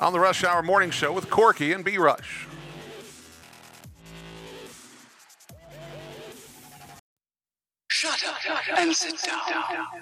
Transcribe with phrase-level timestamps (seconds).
[0.00, 2.46] on the Rush Hour Morning Show with Corky and B Rush.
[7.90, 9.94] Shut up and sit down.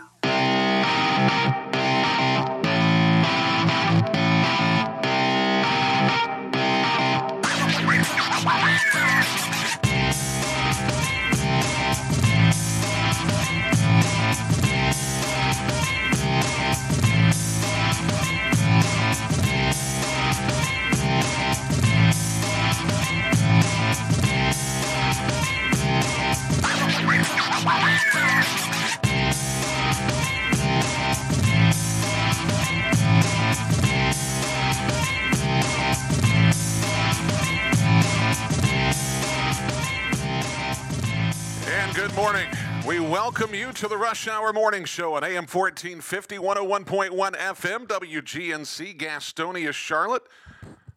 [42.14, 42.48] Good morning.
[42.86, 48.98] We welcome you to the Rush Hour Morning Show on AM 1450, 101.1 FM, WGNC,
[48.98, 50.24] Gastonia, Charlotte.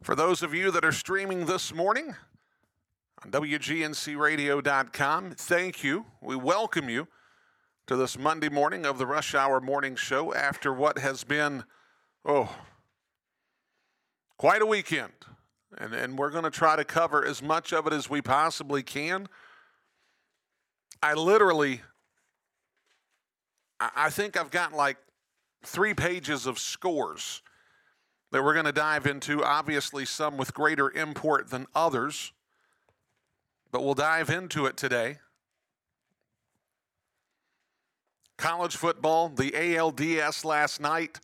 [0.02, 2.16] For those of you that are streaming this morning
[3.24, 6.06] on WGNCradio.com, thank you.
[6.22, 7.08] We welcome you
[7.88, 11.64] to this Monday morning of the Rush Hour Morning Show after what has been,
[12.26, 12.54] oh,
[14.38, 15.14] quite a weekend.
[15.78, 18.84] And, and we're going to try to cover as much of it as we possibly
[18.84, 19.30] can.
[21.02, 21.82] I literally,
[23.80, 24.98] I think I've got like
[25.64, 27.42] three pages of scores
[28.32, 29.44] that we're going to dive into.
[29.44, 32.34] Obviously, some with greater import than others,
[33.72, 35.18] but we'll dive into it today.
[38.38, 41.20] College football, the ALDS last night,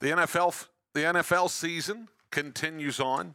[0.00, 3.34] the NFL, the NFL season continues on.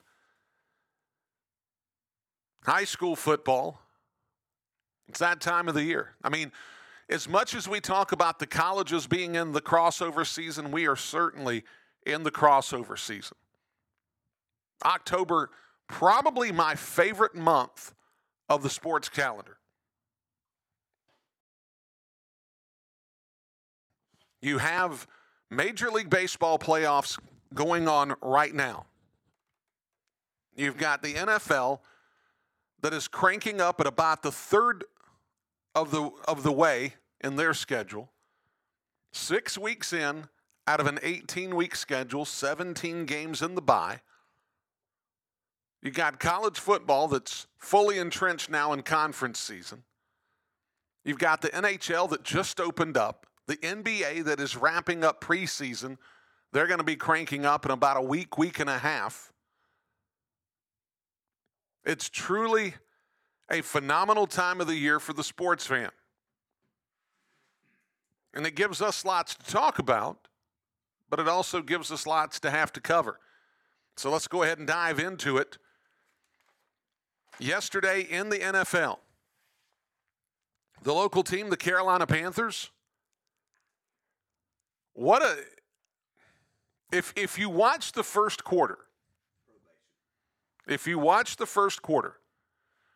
[2.64, 3.80] High school football,
[5.08, 6.16] it's that time of the year.
[6.24, 6.52] I mean,
[7.10, 10.96] as much as we talk about the colleges being in the crossover season, we are
[10.96, 11.64] certainly
[12.06, 13.38] in the crossover season.
[14.84, 15.52] October,
[15.88, 17.94] probably my favorite month
[18.50, 19.58] of the sports calendar.
[24.42, 25.08] You have
[25.50, 27.20] Major League Baseball playoffs
[27.54, 28.86] going on right now.
[30.56, 31.80] You've got the NFL
[32.82, 34.84] that is cranking up at about the third
[35.76, 38.10] of the of the way in their schedule.
[39.12, 40.28] 6 weeks in
[40.68, 44.02] out of an 18 week schedule, 17 games in the bye.
[45.82, 49.84] You got college football that's fully entrenched now in conference season.
[51.04, 55.98] You've got the NHL that just opened up, the NBA that is wrapping up preseason.
[56.52, 59.32] They're going to be cranking up in about a week, week and a half.
[61.84, 62.74] It's truly
[63.52, 65.92] a phenomenal time of the year for the sports fan.
[68.34, 70.28] And it gives us lots to talk about,
[71.10, 73.20] but it also gives us lots to have to cover.
[73.96, 75.58] So let's go ahead and dive into it.
[77.40, 78.98] Yesterday in the NFL,
[80.82, 82.72] the local team, the Carolina Panthers,
[84.94, 85.36] what a
[86.92, 88.78] if if you watch the first quarter,
[90.68, 92.16] if you watch the first quarter,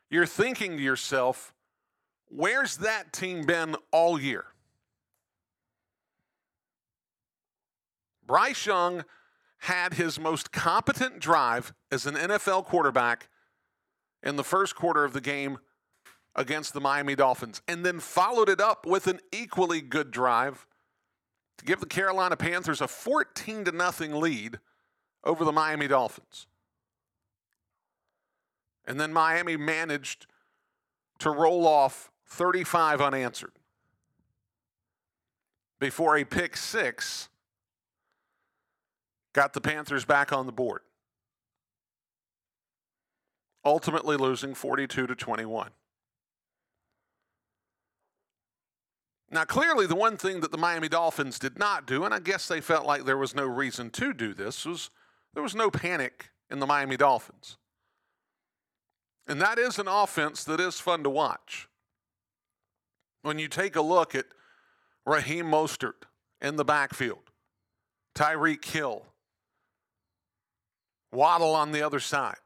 [0.09, 1.53] you're thinking to yourself,
[2.29, 4.45] where's that team been all year?
[8.25, 9.05] Bryce Young
[9.59, 13.27] had his most competent drive as an NFL quarterback
[14.23, 15.57] in the first quarter of the game
[16.35, 20.65] against the Miami Dolphins, and then followed it up with an equally good drive
[21.57, 24.59] to give the Carolina Panthers a 14 to nothing lead
[25.23, 26.47] over the Miami Dolphins.
[28.89, 30.25] And then Miami managed
[31.19, 33.51] to roll off 35 unanswered
[35.79, 37.29] before a pick six
[39.33, 40.81] got the Panthers back on the board.
[43.63, 45.69] Ultimately losing 42 to 21.
[49.31, 52.47] Now, clearly, the one thing that the Miami Dolphins did not do, and I guess
[52.47, 54.89] they felt like there was no reason to do this, was
[55.35, 57.58] there was no panic in the Miami Dolphins.
[59.29, 61.69] And that is an offense that is fun to watch.
[63.21, 64.25] When you take a look at
[65.05, 66.05] Raheem Mostert
[66.41, 67.29] in the backfield,
[68.15, 69.05] Tyreek Hill,
[71.11, 72.37] Waddle on the other side.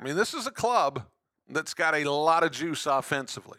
[0.00, 1.04] I mean, this is a club
[1.48, 3.58] that's got a lot of juice offensively.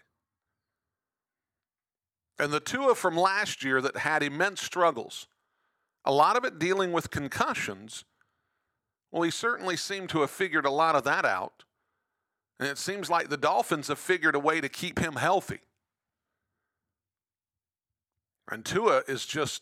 [2.40, 5.28] And the Tua from last year that had immense struggles,
[6.04, 8.04] a lot of it dealing with concussions,
[9.14, 11.66] well, he certainly seemed to have figured a lot of that out.
[12.60, 15.60] And it seems like the Dolphins have figured a way to keep him healthy.
[18.50, 19.62] And Tua is just,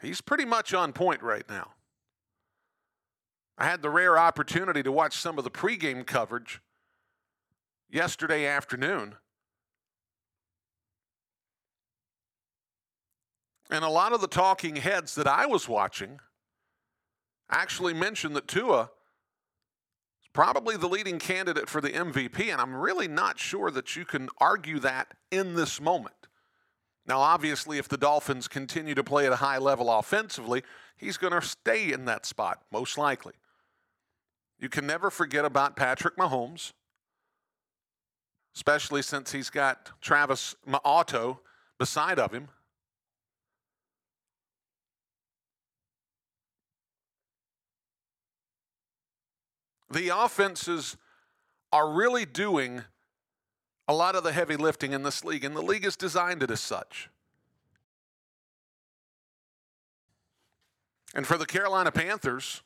[0.00, 1.72] he's pretty much on point right now.
[3.58, 6.60] I had the rare opportunity to watch some of the pregame coverage
[7.90, 9.16] yesterday afternoon.
[13.68, 16.20] And a lot of the talking heads that I was watching
[17.52, 18.90] actually mentioned that Tua
[20.22, 24.04] is probably the leading candidate for the MVP, and I'm really not sure that you
[24.04, 26.16] can argue that in this moment.
[27.06, 30.62] Now, obviously, if the Dolphins continue to play at a high level offensively,
[30.96, 33.34] he's going to stay in that spot, most likely.
[34.58, 36.72] You can never forget about Patrick Mahomes,
[38.54, 40.54] especially since he's got Travis
[40.84, 41.40] Otto
[41.78, 42.48] beside of him.
[49.92, 50.96] The offenses
[51.70, 52.82] are really doing
[53.86, 56.50] a lot of the heavy lifting in this league, and the league has designed it
[56.50, 57.10] as such.
[61.14, 62.62] And for the Carolina Panthers,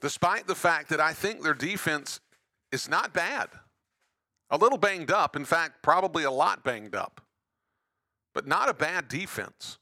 [0.00, 2.18] despite the fact that I think their defense
[2.72, 3.50] is not bad,
[4.50, 7.20] a little banged up, in fact, probably a lot banged up,
[8.34, 9.78] but not a bad defense.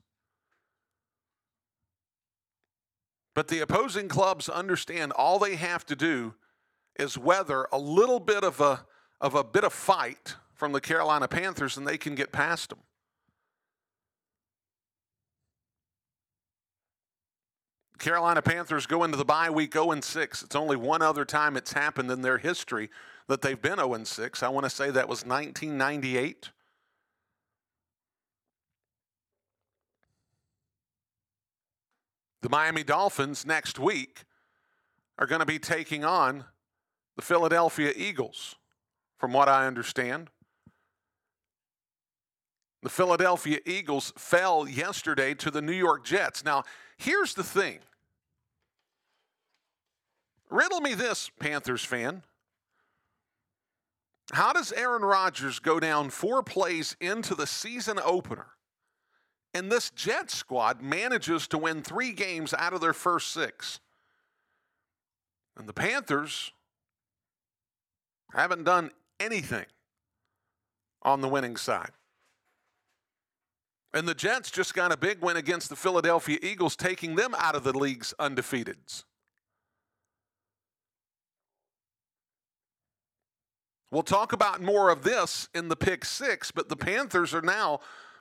[3.35, 6.35] But the opposing clubs understand all they have to do
[6.99, 8.87] is weather a little bit of a
[9.21, 12.79] of a bit of fight from the Carolina Panthers and they can get past them.
[17.99, 20.43] Carolina Panthers go into the bye week 0 6.
[20.43, 22.89] It's only one other time it's happened in their history
[23.29, 24.43] that they've been 0 6.
[24.43, 26.51] I want to say that was 1998.
[32.43, 34.25] The Miami Dolphins next week
[35.19, 36.45] are going to be taking on
[37.17, 38.57] the Philadelphia Eagles,
[39.19, 40.31] from what I understand.
[42.83, 46.43] The Philadelphia Eagles fell yesterday to the New York Jets.
[46.45, 46.65] Now,
[46.97, 47.81] here's the thing
[50.49, 52.23] Riddle me this, Panthers fan.
[54.33, 58.47] How does Aaron Rodgers go down four plays into the season opener,
[59.55, 63.81] and this Jet squad manages to win three games out of their first six?
[65.57, 66.53] And the Panthers
[68.33, 69.67] haven't done anything
[71.03, 71.91] on the winning side.
[73.93, 77.57] And the Jets just got a big win against the Philadelphia Eagles, taking them out
[77.57, 79.05] of the league's undefeateds.
[83.91, 87.81] We'll talk about more of this in the pick six, but the Panthers are now,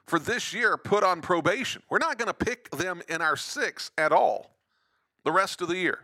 [0.10, 1.84] for this year, put on probation.
[1.90, 4.52] We're not going to pick them in our six at all
[5.24, 6.00] the rest of the year.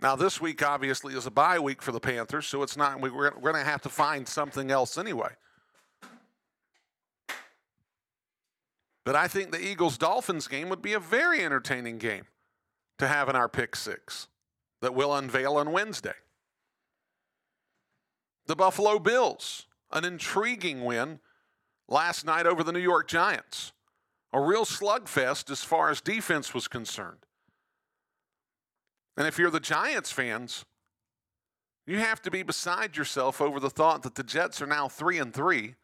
[0.00, 3.30] Now, this week obviously is a bye week for the Panthers, so it's not, we're,
[3.30, 5.30] going to have to find something else anyway.
[9.04, 12.24] But I think the Eagles Dolphins game would be a very entertaining game
[12.98, 14.28] to have in our pick six
[14.80, 16.14] that we'll unveil on Wednesday.
[18.46, 21.20] The Buffalo Bills, an intriguing win
[21.88, 23.72] last night over the New York Giants.
[24.32, 27.24] A real slugfest as far as defense was concerned.
[29.16, 30.64] And if you're the Giants fans,
[31.86, 35.18] you have to be beside yourself over the thought that the Jets are now 3
[35.18, 35.74] and 3.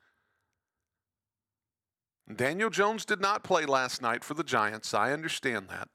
[2.37, 4.95] Daniel Jones did not play last night for the Giants.
[4.95, 5.89] I understand that.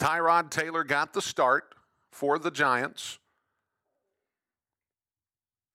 [0.00, 1.74] Tyrod Taylor got the start
[2.10, 3.18] for the Giants.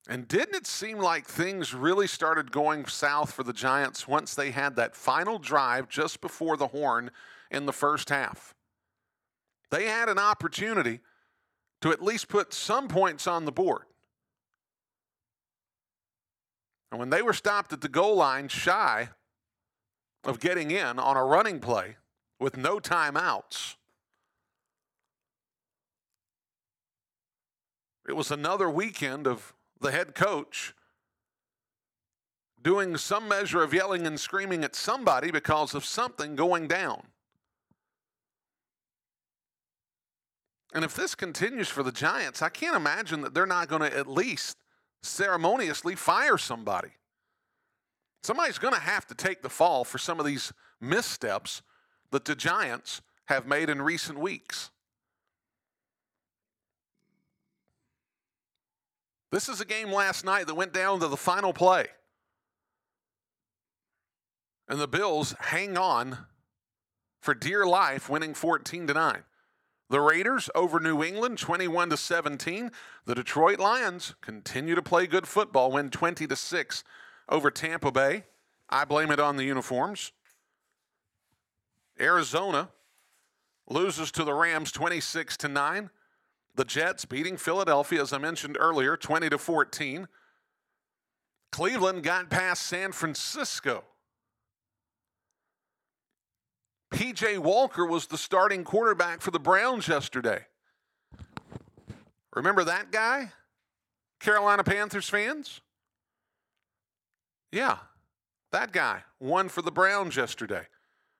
[0.07, 4.51] And didn't it seem like things really started going south for the Giants once they
[4.51, 7.09] had that final drive just before the horn
[7.49, 8.53] in the first half?
[9.71, 10.99] They had an opportunity
[11.81, 13.83] to at least put some points on the board.
[16.91, 19.09] And when they were stopped at the goal line shy
[20.23, 21.97] of getting in on a running play
[22.39, 23.75] with no timeouts,
[28.07, 30.73] it was another weekend of the head coach
[32.61, 37.03] doing some measure of yelling and screaming at somebody because of something going down.
[40.73, 43.97] And if this continues for the Giants, I can't imagine that they're not going to
[43.97, 44.57] at least
[45.03, 46.89] ceremoniously fire somebody.
[48.23, 50.51] Somebody's going to have to take the fall for some of these
[50.81, 51.61] missteps
[52.11, 54.71] that the Giants have made in recent weeks.
[59.31, 61.87] This is a game last night that went down to the final play.
[64.67, 66.17] And the Bills hang on
[67.21, 69.23] for dear life, winning 14 to 9.
[69.89, 72.71] The Raiders over New England 21 to 17.
[73.05, 76.83] The Detroit Lions continue to play good football, win 20 to 6
[77.29, 78.23] over Tampa Bay.
[78.69, 80.11] I blame it on the uniforms.
[81.99, 82.69] Arizona
[83.69, 85.89] loses to the Rams 26 to 9.
[86.55, 90.07] The Jets beating Philadelphia as I mentioned earlier 20 to 14.
[91.51, 93.83] Cleveland got past San Francisco.
[96.93, 100.45] PJ Walker was the starting quarterback for the Browns yesterday.
[102.33, 103.31] Remember that guy?
[104.19, 105.61] Carolina Panthers fans?
[107.51, 107.77] Yeah,
[108.51, 110.67] that guy won for the Browns yesterday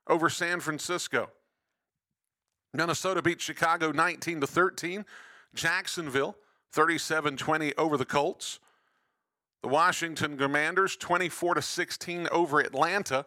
[0.07, 1.29] over San Francisco.
[2.75, 5.05] Minnesota beat Chicago 19 to 13.
[5.53, 6.35] Jacksonville
[6.73, 8.59] 37-20 over the Colts.
[9.61, 13.25] The Washington Commanders 24 to 16 over Atlanta.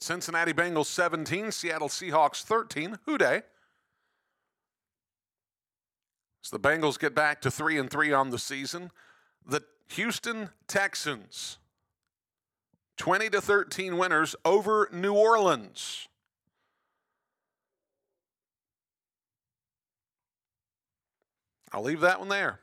[0.00, 2.98] Cincinnati Bengals 17, Seattle Seahawks 13.
[3.06, 3.42] Who Dey?
[6.42, 8.90] So the Bengals get back to 3 and 3 on the season.
[9.46, 11.58] The Houston Texans
[12.96, 16.08] 20 to 13 winners over New Orleans.
[21.72, 22.60] I'll leave that one there.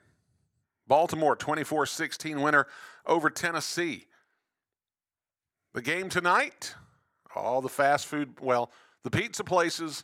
[0.87, 2.67] Baltimore 24 16 winner
[3.05, 4.05] over Tennessee.
[5.73, 6.75] The game tonight,
[7.35, 8.71] all the fast food, well,
[9.03, 10.03] the pizza places,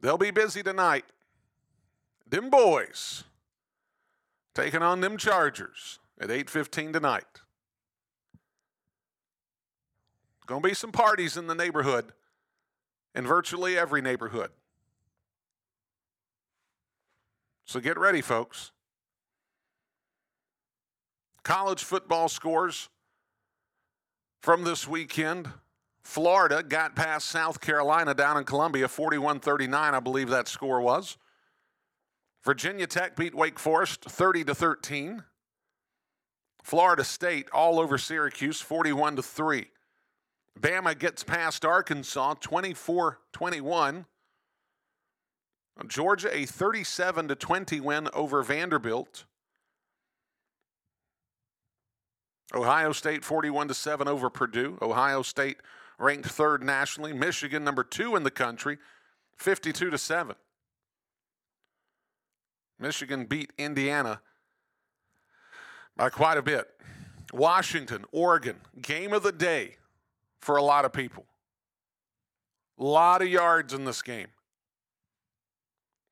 [0.00, 1.04] they'll be busy tonight.
[2.28, 3.24] Them boys
[4.54, 7.42] taking on them Chargers at 8:15 tonight.
[10.46, 12.12] Going to be some parties in the neighborhood,
[13.14, 14.50] in virtually every neighborhood.
[17.72, 18.70] So get ready, folks.
[21.42, 22.90] College football scores
[24.42, 25.48] from this weekend.
[26.02, 31.16] Florida got past South Carolina down in Columbia, 41 39, I believe that score was.
[32.44, 35.24] Virginia Tech beat Wake Forest 30 to 13.
[36.62, 39.66] Florida State all over Syracuse 41 to 3.
[40.60, 44.04] Bama gets past Arkansas 24 21.
[45.86, 49.24] Georgia a 37 to 20 win over Vanderbilt.
[52.54, 54.78] Ohio State 41 to 7 over Purdue.
[54.82, 55.58] Ohio State
[55.98, 57.12] ranked 3rd nationally.
[57.12, 58.78] Michigan number 2 in the country
[59.36, 60.36] 52 to 7.
[62.78, 64.20] Michigan beat Indiana
[65.96, 66.68] by quite a bit.
[67.32, 69.76] Washington, Oregon, game of the day
[70.40, 71.24] for a lot of people.
[72.78, 74.28] A lot of yards in this game.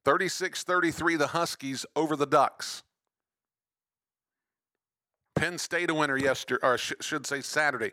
[0.05, 2.83] 36 33, the Huskies over the Ducks.
[5.35, 7.93] Penn State a winner yesterday, or sh- should say Saturday.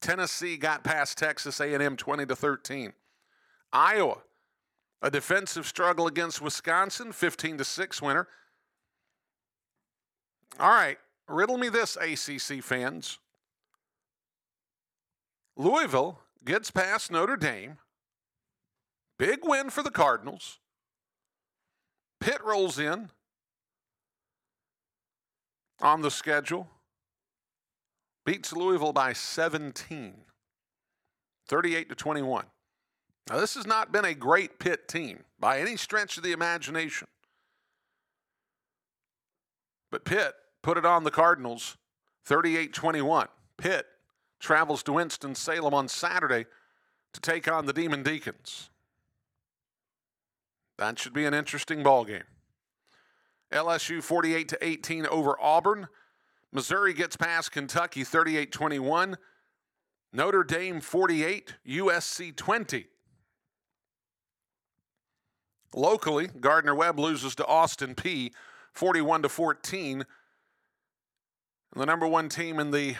[0.00, 2.92] Tennessee got past Texas A&M 20 to 13.
[3.72, 4.18] Iowa,
[5.00, 8.28] a defensive struggle against Wisconsin, 15 to 6 winner.
[10.58, 10.98] All right,
[11.28, 13.18] riddle me this, ACC fans.
[15.56, 17.78] Louisville gets past Notre Dame.
[19.18, 20.58] Big win for the Cardinals.
[22.24, 23.10] Pitt rolls in
[25.82, 26.70] on the schedule.
[28.24, 30.14] Beats Louisville by 17,
[31.46, 32.46] 38 to 21.
[33.28, 37.08] Now, this has not been a great Pitt team by any stretch of the imagination.
[39.90, 41.76] But Pitt put it on the Cardinals
[42.24, 43.28] 38 21.
[43.58, 43.84] Pitt
[44.40, 46.46] travels to Winston-Salem on Saturday
[47.12, 48.70] to take on the Demon Deacons.
[50.78, 52.24] That should be an interesting ball game.
[53.52, 55.88] LSU 48 to 18 over Auburn.
[56.52, 59.16] Missouri gets past Kentucky 38-21.
[60.12, 62.86] Notre Dame 48, USC 20.
[65.74, 68.32] Locally, Gardner Webb loses to Austin Peay
[68.72, 70.04] 41 to 14.
[71.72, 72.94] And the number 1 team in the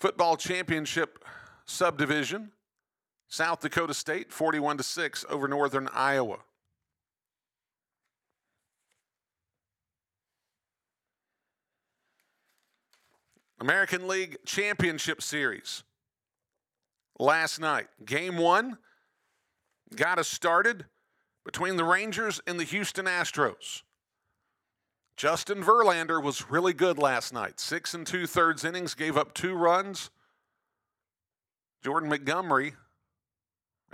[0.00, 1.24] football championship
[1.66, 2.50] subdivision,
[3.28, 6.38] South Dakota State 41 to 6 over Northern Iowa.
[13.60, 15.84] American League Championship Series
[17.18, 17.86] last night.
[18.04, 18.76] Game 1
[19.96, 20.84] got us started
[21.44, 23.82] between the Rangers and the Houston Astros.
[25.16, 27.60] Justin Verlander was really good last night.
[27.60, 30.10] Six and two thirds innings, gave up two runs.
[31.82, 32.74] Jordan Montgomery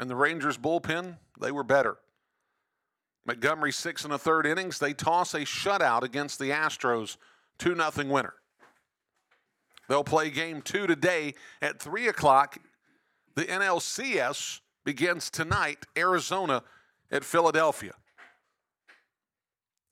[0.01, 1.99] and the Rangers bullpen, they were better.
[3.27, 4.79] Montgomery six and a third innings.
[4.79, 7.19] They toss a shutout against the Astros,
[7.59, 8.33] 2 nothing winner.
[9.91, 12.57] They'll play game two today at 3 o'clock.
[13.35, 16.63] The NLCS begins tonight, Arizona
[17.13, 17.93] at Philadelphia.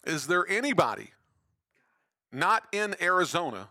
[0.07, 1.11] Is there anybody
[2.33, 3.69] not in Arizona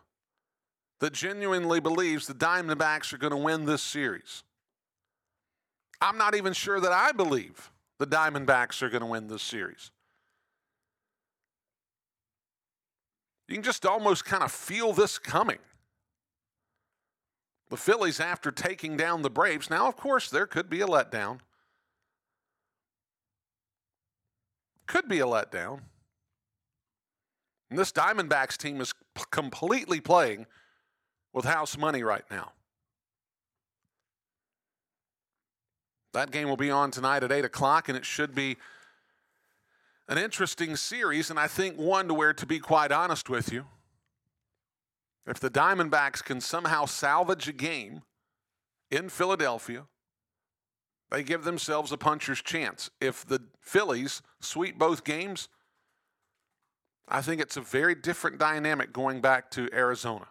[0.99, 4.43] that genuinely believes the Diamondbacks are going to win this series?
[5.99, 9.91] I'm not even sure that I believe the Diamondbacks are going to win this series.
[13.47, 15.59] You can just almost kind of feel this coming.
[17.69, 21.39] The Phillies, after taking down the Braves, now, of course, there could be a letdown.
[24.85, 25.81] Could be a letdown.
[27.69, 30.45] And this Diamondbacks team is p- completely playing
[31.33, 32.53] with house money right now.
[36.13, 38.57] That game will be on tonight at 8 o'clock, and it should be
[40.07, 43.65] an interesting series, and I think one to where, to be quite honest with you,
[45.25, 48.03] if the Diamondbacks can somehow salvage a game
[48.89, 49.83] in Philadelphia,
[51.11, 52.89] they give themselves a puncher's chance.
[53.01, 55.49] If the Phillies sweep both games,
[57.07, 60.27] I think it's a very different dynamic going back to Arizona.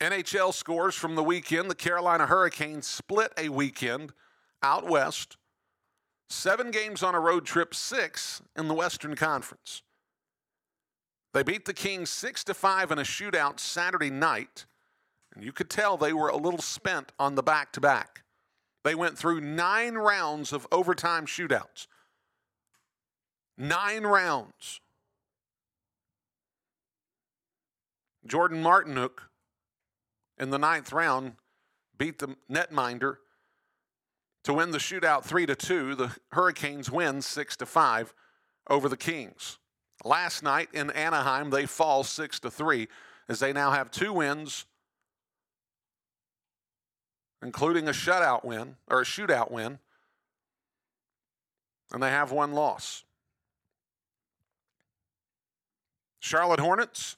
[0.00, 1.70] NHL scores from the weekend.
[1.70, 4.12] The Carolina Hurricanes split a weekend
[4.62, 5.36] out west.
[6.28, 9.82] Seven games on a road trip, six in the Western Conference.
[11.32, 14.66] They beat the Kings 6 to 5 in a shootout Saturday night,
[15.34, 18.22] and you could tell they were a little spent on the back to back.
[18.84, 21.88] They went through nine rounds of overtime shootouts.
[23.58, 24.80] Nine rounds.
[28.26, 29.28] Jordan Martinook
[30.38, 31.34] in the ninth round
[31.96, 33.16] beat the netminder
[34.44, 35.94] to win the shootout 3 to 2.
[35.94, 38.14] The Hurricanes win 6 to 5
[38.68, 39.58] over the Kings.
[40.04, 42.88] Last night in Anaheim, they fall 6 to 3
[43.28, 44.66] as they now have two wins,
[47.42, 49.78] including a shutout win or a shootout win,
[51.92, 53.04] and they have one loss.
[56.20, 57.16] Charlotte Hornets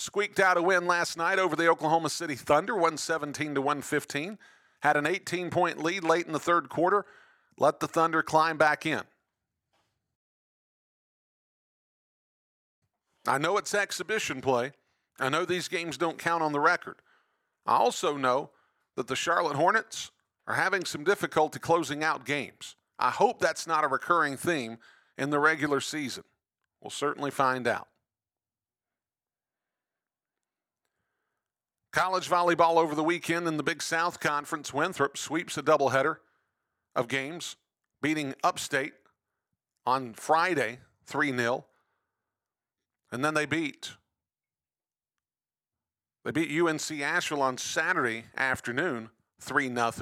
[0.00, 4.38] squeaked out a win last night over the Oklahoma City Thunder, 117 to 115.
[4.80, 7.04] Had an 18 point lead late in the third quarter.
[7.58, 9.02] Let the Thunder climb back in.
[13.26, 14.72] I know it's exhibition play.
[15.18, 16.96] I know these games don't count on the record.
[17.66, 18.50] I also know
[18.96, 20.10] that the Charlotte Hornets
[20.46, 22.76] are having some difficulty closing out games.
[22.98, 24.78] I hope that's not a recurring theme
[25.18, 26.24] in the regular season.
[26.80, 27.89] We'll certainly find out.
[31.92, 34.72] College volleyball over the weekend in the Big South Conference.
[34.72, 36.18] Winthrop sweeps a doubleheader
[36.94, 37.56] of games,
[38.00, 38.92] beating Upstate
[39.84, 41.64] on Friday 3 0.
[43.10, 43.92] And then they beat
[46.24, 49.92] they beat UNC Asheville on Saturday afternoon 3 0.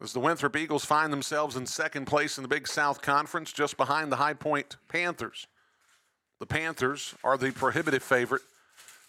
[0.00, 3.76] As the Winthrop Eagles find themselves in second place in the Big South Conference, just
[3.76, 5.46] behind the High Point Panthers.
[6.40, 8.42] The Panthers are the prohibitive favorite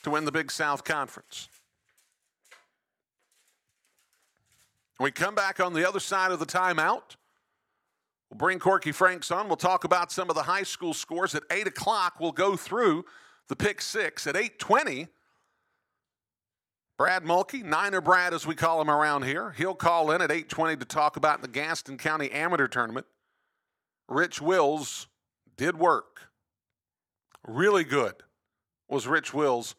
[0.04, 1.50] to win the Big South Conference.
[5.00, 7.16] We come back on the other side of the timeout.
[8.30, 9.48] We'll bring Corky Franks on.
[9.48, 12.20] We'll talk about some of the high school scores at 8 o'clock.
[12.20, 13.06] We'll go through
[13.48, 14.28] the pick six.
[14.28, 15.08] At 820,
[16.98, 20.78] Brad Mulkey, Niner Brad as we call him around here, he'll call in at 820
[20.78, 23.06] to talk about the Gaston County Amateur Tournament.
[24.08, 25.08] Rich Wills
[25.58, 26.30] did work.
[27.46, 28.16] Really good
[28.88, 29.76] was Rich Wills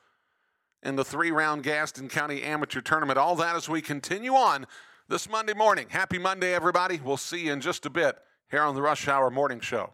[0.85, 3.19] in the three round Gaston County Amateur Tournament.
[3.19, 4.67] All that as we continue on
[5.09, 5.87] this Monday morning.
[5.89, 7.01] Happy Monday, everybody.
[7.03, 8.17] We'll see you in just a bit
[8.51, 9.93] here on the Rush Hour Morning Show.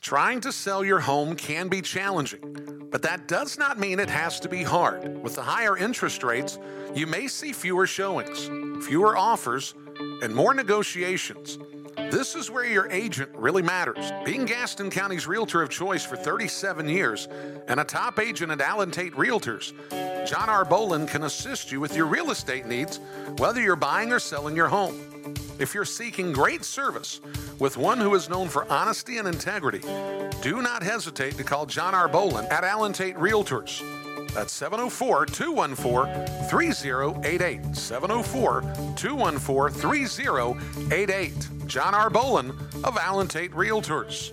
[0.00, 4.40] Trying to sell your home can be challenging, but that does not mean it has
[4.40, 5.22] to be hard.
[5.22, 6.58] With the higher interest rates,
[6.92, 8.50] you may see fewer showings,
[8.84, 9.74] fewer offers,
[10.22, 11.56] and more negotiations.
[11.96, 14.12] This is where your agent really matters.
[14.24, 17.28] Being Gaston County's realtor of choice for 37 years
[17.68, 19.72] and a top agent at Allen Tate Realtors,
[20.26, 20.64] John R.
[20.64, 22.98] Bolin can assist you with your real estate needs,
[23.38, 24.94] whether you're buying or selling your home.
[25.58, 27.20] If you're seeking great service
[27.58, 29.80] with one who is known for honesty and integrity,
[30.40, 32.08] do not hesitate to call John R.
[32.08, 33.82] Bolin at Allen Tate Realtors.
[34.34, 37.76] That's 704 214 3088.
[37.76, 38.62] 704
[38.96, 41.48] 214 3088.
[41.66, 42.10] John R.
[42.10, 42.50] Bolin
[42.84, 44.32] of Allen Tate Realtors.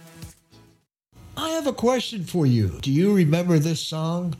[1.37, 2.79] I have a question for you.
[2.81, 4.35] Do you remember this song?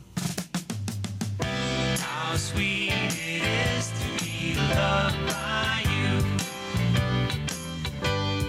[1.40, 3.42] How sweet it
[3.78, 5.21] is to be loved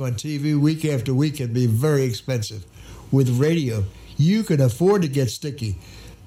[0.00, 2.64] on TV week after week can be very expensive.
[3.10, 3.84] With radio,
[4.16, 5.76] you can afford to get sticky.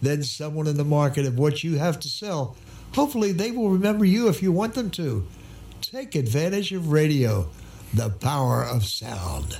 [0.02, 2.56] Then someone in the market of what you have to sell,
[2.94, 5.26] hopefully they will remember you if you want them to.
[5.82, 7.50] Take advantage of radio,
[7.94, 9.60] the power of sound.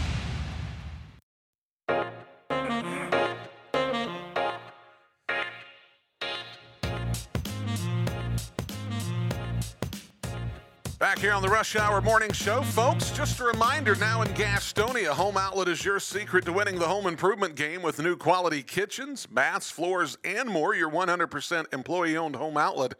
[11.21, 15.37] here on the Rush Hour Morning Show, folks, just a reminder now in Gastonia, Home
[15.37, 19.69] Outlet is your secret to winning the home improvement game with new quality kitchens, baths,
[19.69, 20.73] floors, and more.
[20.73, 22.95] Your 100% employee owned home outlet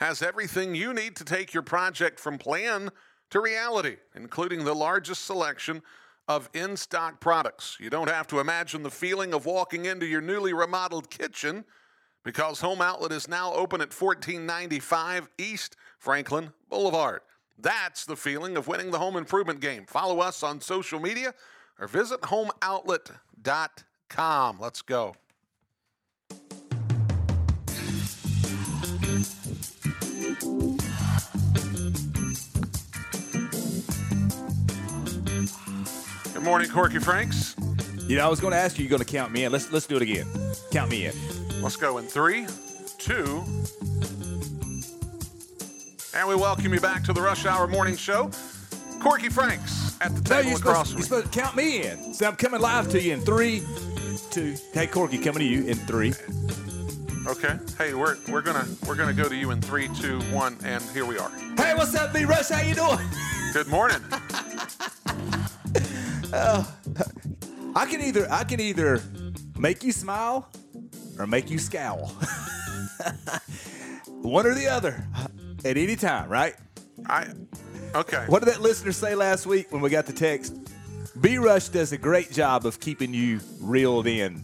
[0.00, 2.88] has everything you need to take your project from plan
[3.28, 5.82] to reality, including the largest selection
[6.28, 7.76] of in stock products.
[7.78, 11.66] You don't have to imagine the feeling of walking into your newly remodeled kitchen
[12.24, 17.20] because Home Outlet is now open at 1495 East Franklin Boulevard.
[17.58, 19.86] That's the feeling of winning the home improvement game.
[19.86, 21.32] Follow us on social media
[21.78, 24.58] or visit homeoutlet.com.
[24.60, 25.14] Let's go.
[36.32, 37.54] Good morning, Corky Franks.
[38.06, 38.84] You know, I was going to ask you.
[38.84, 39.52] You're going to count me in.
[39.52, 40.26] Let's let's do it again.
[40.70, 41.12] Count me in.
[41.60, 42.46] Let's go in three,
[42.98, 43.42] two,
[46.16, 48.30] and we welcome you back to the Rush Hour Morning Show.
[49.00, 52.14] Corky Franks at the No, table you're across supposed, you're supposed to count me in.
[52.14, 53.62] So I'm coming live to you in three,
[54.30, 54.56] two.
[54.72, 56.14] Hey, Corky, coming to you in three.
[57.26, 57.58] Okay.
[57.76, 61.04] Hey, we're we're gonna we're gonna go to you in three, two, one, and here
[61.04, 61.30] we are.
[61.58, 62.48] Hey, what's up, B Rush?
[62.48, 62.98] How you doing?
[63.52, 64.00] Good morning.
[66.32, 66.64] Uh,
[67.74, 69.02] I can either I can either
[69.58, 70.48] make you smile
[71.18, 72.06] or make you scowl.
[74.22, 75.06] One or the other
[75.64, 76.54] at any time, right?
[77.06, 77.28] I
[77.94, 78.24] okay.
[78.28, 80.56] What did that listener say last week when we got the text?
[81.20, 84.42] B Rush does a great job of keeping you reeled in.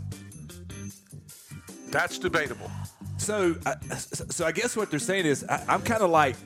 [1.91, 2.71] That's debatable.
[3.19, 6.37] So, I, so I guess what they're saying is I, I'm kind of like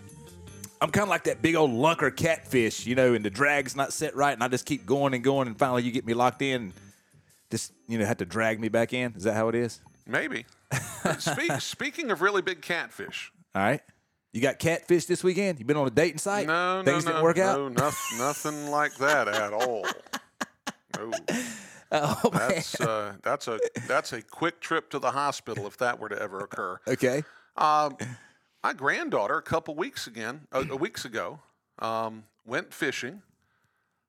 [0.81, 3.92] I'm kind of like that big old lunker catfish, you know, and the drag's not
[3.92, 6.42] set right, and I just keep going and going, and finally you get me locked
[6.42, 6.72] in, and
[7.50, 9.14] just you know have to drag me back in.
[9.16, 9.81] Is that how it is?
[10.07, 10.44] Maybe.
[11.18, 13.33] Speak, speaking of really big catfish.
[13.55, 13.81] All right.
[14.33, 15.59] You got catfish this weekend?
[15.59, 16.47] You been on a dating site?
[16.47, 17.73] No, no, Things no, didn't work no, out.
[17.73, 19.87] nothing, nothing like that at all.
[20.97, 21.12] No.
[21.93, 22.31] Oh.
[22.33, 26.21] That's uh, that's a that's a quick trip to the hospital if that were to
[26.21, 26.81] ever occur.
[26.89, 27.23] Okay.
[27.57, 27.97] Um,
[28.62, 31.39] my granddaughter, a couple weeks again, uh, weeks ago,
[31.79, 33.23] um, went fishing,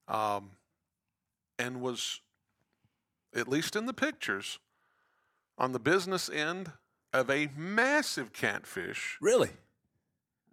[0.08, 0.50] um,
[1.60, 2.22] and was,
[3.36, 4.58] at least in the pictures,
[5.60, 6.72] on the business end
[7.14, 9.52] of a massive catfish Really?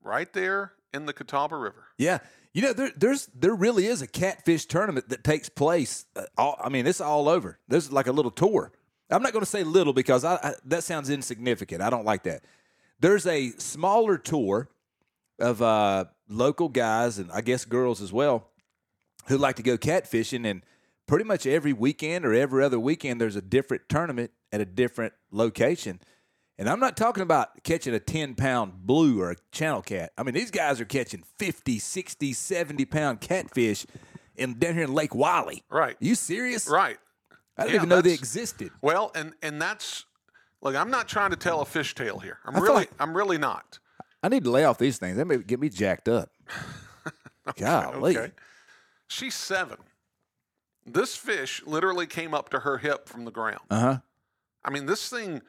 [0.04, 1.86] Right there in the Catawba River.
[1.98, 2.18] Yeah.
[2.52, 6.06] You know, there, there's there really is a catfish tournament that takes place.
[6.14, 7.58] Uh, all, I mean, it's all over.
[7.66, 8.70] There's like a little tour.
[9.10, 11.82] I'm not going to say little because I, I, that sounds insignificant.
[11.82, 12.44] I don't like that.
[13.00, 14.70] There's a smaller tour
[15.38, 18.48] of uh, local guys and I guess girls as well
[19.26, 20.62] who like to go catfishing, and
[21.06, 25.12] pretty much every weekend or every other weekend there's a different tournament at a different
[25.30, 26.00] location.
[26.58, 30.12] And I'm not talking about catching a 10 pound blue or a channel cat.
[30.16, 33.86] I mean, these guys are catching 50, 60, 70 pound catfish
[34.36, 35.64] in, down here in Lake Wylie.
[35.68, 35.96] Right.
[36.00, 36.68] you serious?
[36.68, 36.98] Right.
[37.56, 38.70] I didn't Yeah, even know they existed.
[38.82, 40.04] Well, and and that's
[40.60, 40.74] look.
[40.74, 42.38] I'm not trying to tell a fish tale here.
[42.44, 43.78] I'm I really, like- I'm really not.
[44.24, 45.16] I need to lay off these things.
[45.16, 46.30] They may get me jacked up.
[47.58, 48.16] Golly.
[48.16, 48.32] Okay.
[49.06, 49.78] She's seven.
[50.86, 53.60] This fish literally came up to her hip from the ground.
[53.70, 53.98] Uh huh.
[54.64, 55.42] I mean, this thing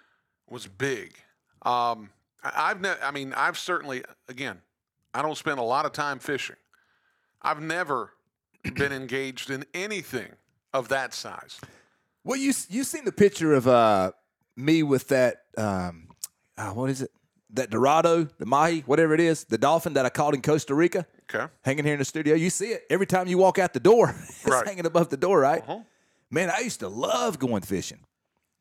[0.49, 1.13] was big.
[1.63, 2.09] Um,
[2.43, 4.61] I- I've ne- I mean, I've certainly again,
[5.13, 6.55] I don't spend a lot of time fishing.
[7.41, 8.11] I've never
[8.75, 10.29] been engaged in anything
[10.73, 11.59] of that size.
[12.23, 14.11] Well, you you seen the picture of uh
[14.55, 16.09] me with that um
[16.57, 17.11] uh, what is it?
[17.51, 21.05] That Dorado, the mahi, whatever it is, the dolphin that I caught in Costa Rica,
[21.33, 21.51] Okay.
[21.63, 22.35] hanging here in the studio.
[22.35, 24.09] You see it every time you walk out the door.
[24.29, 24.65] it's Right.
[24.67, 25.61] hanging above the door, right?
[25.61, 25.79] Uh-huh.
[26.29, 27.99] Man, I used to love going fishing.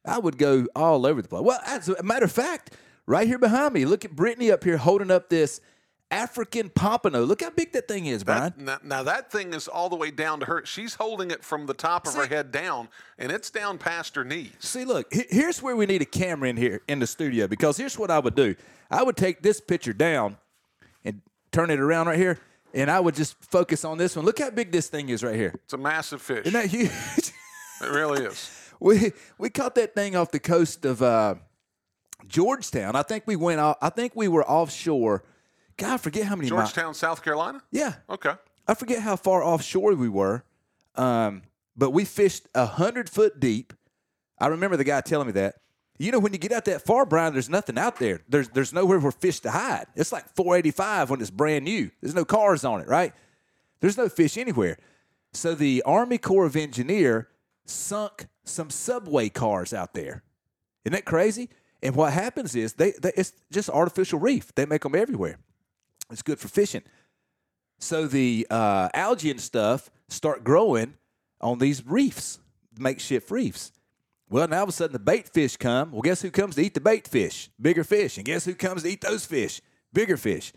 [0.05, 1.43] I would go all over the place.
[1.43, 4.77] Well, as a matter of fact, right here behind me, look at Brittany up here
[4.77, 5.61] holding up this
[6.11, 7.25] African pompano.
[7.25, 8.53] Look how big that thing is, Brian.
[8.59, 10.65] That, now, now that thing is all the way down to her.
[10.65, 12.89] She's holding it from the top of her head down,
[13.19, 14.53] and it's down past her knees.
[14.61, 17.99] See, look, here's where we need a camera in here in the studio because here's
[17.99, 18.55] what I would do.
[18.91, 20.37] I would take this picture down
[21.05, 22.39] and turn it around right here,
[22.73, 24.25] and I would just focus on this one.
[24.25, 25.53] Look how big this thing is right here.
[25.65, 26.47] It's a massive fish.
[26.47, 26.91] Isn't that huge?
[27.83, 28.64] it really is.
[28.81, 31.37] we we caught that thing off the coast of uh,
[32.27, 32.97] Georgetown.
[32.97, 33.61] I think we went.
[33.61, 35.25] Off, I think we were offshore.
[35.77, 36.49] God, I forget how many.
[36.49, 37.61] Georgetown, South Carolina.
[37.71, 38.35] yeah, Okay.
[38.67, 40.43] I forget how far offshore we were,
[40.95, 41.43] um,
[41.77, 43.75] but we fished a hundred foot deep.
[44.39, 45.57] I remember the guy telling me that.
[45.99, 48.21] You know, when you get out that far, Brian, there's nothing out there.
[48.29, 49.87] There's there's nowhere for fish to hide.
[49.95, 51.91] It's like 485 when it's brand new.
[52.01, 53.13] There's no cars on it, right?
[53.81, 54.79] There's no fish anywhere.
[55.33, 57.29] So the Army Corps of Engineer
[57.67, 60.23] sunk some subway cars out there.
[60.85, 61.49] Isn't that crazy?
[61.83, 64.55] And what happens is they, they it's just artificial reef.
[64.55, 65.39] They make them everywhere.
[66.11, 66.83] It's good for fishing.
[67.79, 70.95] So the uh, algae and stuff start growing
[71.41, 72.39] on these reefs,
[72.79, 73.73] makeshift reefs.
[74.31, 75.93] Well, now all of a sudden the bait fish come.
[75.93, 77.51] Well, guess who comes to eat the bait fish?
[77.61, 78.17] Bigger fish.
[78.17, 79.61] And guess who comes to eat those fish?
[79.93, 80.53] Bigger fish.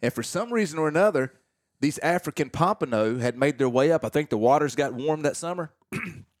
[0.00, 1.32] And for some reason or another,
[1.80, 4.04] these African pompano had made their way up.
[4.04, 5.72] I think the waters got warm that summer.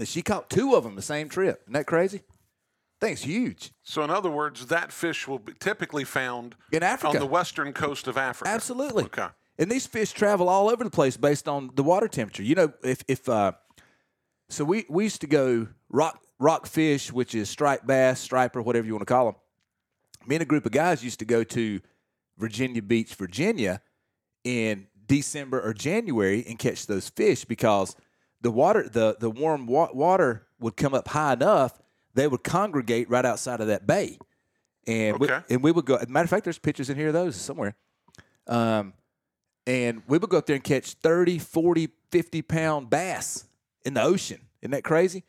[0.00, 1.60] and she caught two of them the same trip.
[1.64, 2.22] Isn't that crazy?
[3.00, 3.72] Thing's huge.
[3.82, 7.08] So, in other words, that fish will be typically found In Africa.
[7.08, 8.50] on the western coast of Africa.
[8.50, 9.04] Absolutely.
[9.04, 9.28] Okay.
[9.58, 12.42] And these fish travel all over the place based on the water temperature.
[12.42, 13.52] You know, if if uh,
[14.48, 18.86] so, we we used to go rock rock fish, which is striped bass, striper, whatever
[18.86, 19.34] you want to call them.
[20.26, 21.80] Me and a group of guys used to go to
[22.38, 23.80] Virginia Beach, Virginia,
[24.44, 27.96] in December or January and catch those fish because
[28.40, 31.80] the water the the warm wa- water would come up high enough
[32.14, 34.18] they would congregate right outside of that bay.
[34.86, 35.98] And we, and we would go.
[36.08, 37.76] Matter of fact, there's pictures in here of those somewhere.
[38.46, 38.94] Um,
[39.66, 43.44] and we would go up there and catch 30, 40, 50 pound bass
[43.84, 44.40] in the ocean.
[44.62, 45.24] Isn't that crazy?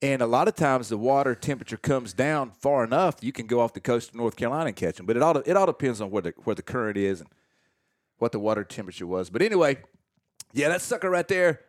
[0.00, 3.60] And a lot of times the water temperature comes down far enough, you can go
[3.60, 5.06] off the coast of North Carolina and catch them.
[5.06, 7.28] But it all it all depends on where the where the current is and
[8.18, 9.28] what the water temperature was.
[9.28, 9.78] But anyway,
[10.52, 11.60] yeah, that sucker right there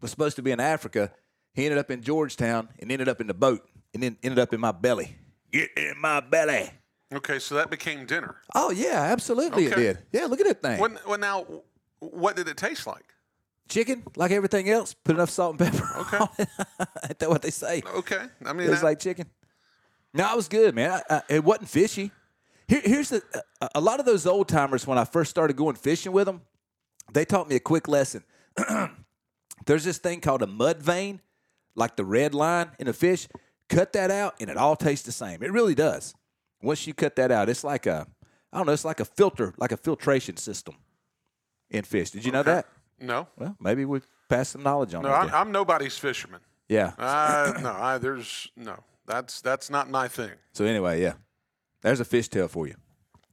[0.00, 1.12] was supposed to be in Africa.
[1.54, 4.52] He ended up in Georgetown and ended up in the boat and then ended up
[4.52, 5.16] in my belly.
[5.52, 6.70] Get in my belly.
[7.14, 8.36] Okay, so that became dinner.
[8.54, 9.98] Oh yeah, absolutely it did.
[10.12, 10.80] Yeah, look at that thing.
[10.80, 11.46] When, well, now,
[12.00, 13.04] what did it taste like?
[13.68, 15.88] Chicken, like everything else, put enough salt and pepper.
[16.00, 16.16] Okay.
[16.18, 16.48] on it.
[17.04, 17.82] Ain't that what they say?
[17.94, 19.26] Okay, I mean, It was like chicken.
[20.12, 20.90] No, it was good, man.
[21.08, 22.10] I, I, it wasn't fishy.
[22.68, 23.22] Here, here's the
[23.60, 26.42] a, a lot of those old timers when I first started going fishing with them,
[27.12, 28.24] they taught me a quick lesson.
[29.66, 31.20] There's this thing called a mud vein,
[31.74, 33.28] like the red line in a fish.
[33.68, 35.42] Cut that out, and it all tastes the same.
[35.42, 36.14] It really does.
[36.62, 38.06] Once you cut that out, it's like a
[38.52, 38.72] I don't know.
[38.72, 40.76] It's like a filter, like a filtration system
[41.70, 42.10] in fish.
[42.10, 42.52] Did you know Okay.
[42.52, 42.66] that?
[43.00, 43.26] no.
[43.36, 45.10] Well, maybe we pass some knowledge on No.
[45.12, 46.40] I'm, I'm nobody's fisherman.
[46.68, 46.92] yeah.
[46.98, 48.78] Uh, no, I, there's no.
[49.04, 50.30] That's that's not my thing.
[50.52, 51.14] So anyway, yeah.
[51.82, 52.74] There's a fish tale for you.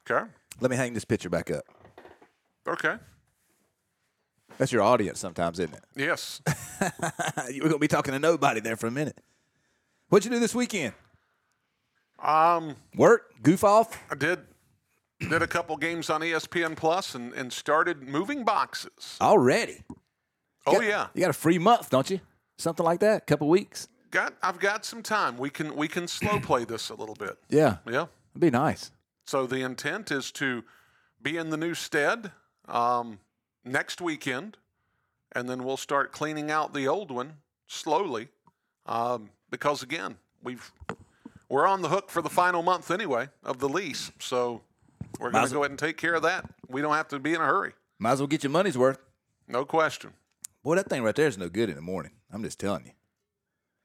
[0.10, 0.28] Okay.
[0.60, 1.64] Let me hang this picture back up.
[2.68, 2.96] Okay.
[4.58, 5.84] That's your audience sometimes, isn't it?
[5.96, 6.42] Yes.
[7.50, 9.20] We're gonna be talking to nobody there for a minute.
[10.10, 10.94] What'd you do this weekend?
[12.24, 13.34] Um, Work?
[13.42, 14.00] Goof off?
[14.12, 14.40] I did
[15.20, 19.18] did a couple games on ESPN Plus and, and started moving boxes.
[19.22, 19.84] Already?
[20.66, 21.08] Oh Got- yeah.
[21.14, 22.20] You got a free month, don't you?
[22.58, 23.24] Something like that.
[23.24, 23.88] a couple weeks.
[24.12, 25.38] Got I've got some time.
[25.38, 27.38] We can we can slow play this a little bit.
[27.50, 27.78] Yeah.
[27.90, 28.06] Yeah.
[28.34, 28.92] It'd be nice.
[29.26, 30.64] So the intent is to
[31.22, 32.32] be in the new stead
[32.68, 33.20] um,
[33.66, 34.58] next weekend,
[35.32, 37.34] and then we'll start cleaning out the old one
[37.68, 38.30] slowly,
[38.86, 40.72] um, because again we've
[41.50, 44.12] we're on the hook for the final month anyway of the lease.
[44.20, 44.62] So
[45.20, 46.50] we're going to go ahead and take care of that.
[46.68, 47.74] We don't have to be in a hurry.
[48.00, 48.98] Might as well get your money's worth.
[49.48, 50.14] No question.
[50.64, 52.14] Boy, that thing right there is no good in the morning.
[52.32, 52.92] I'm just telling you.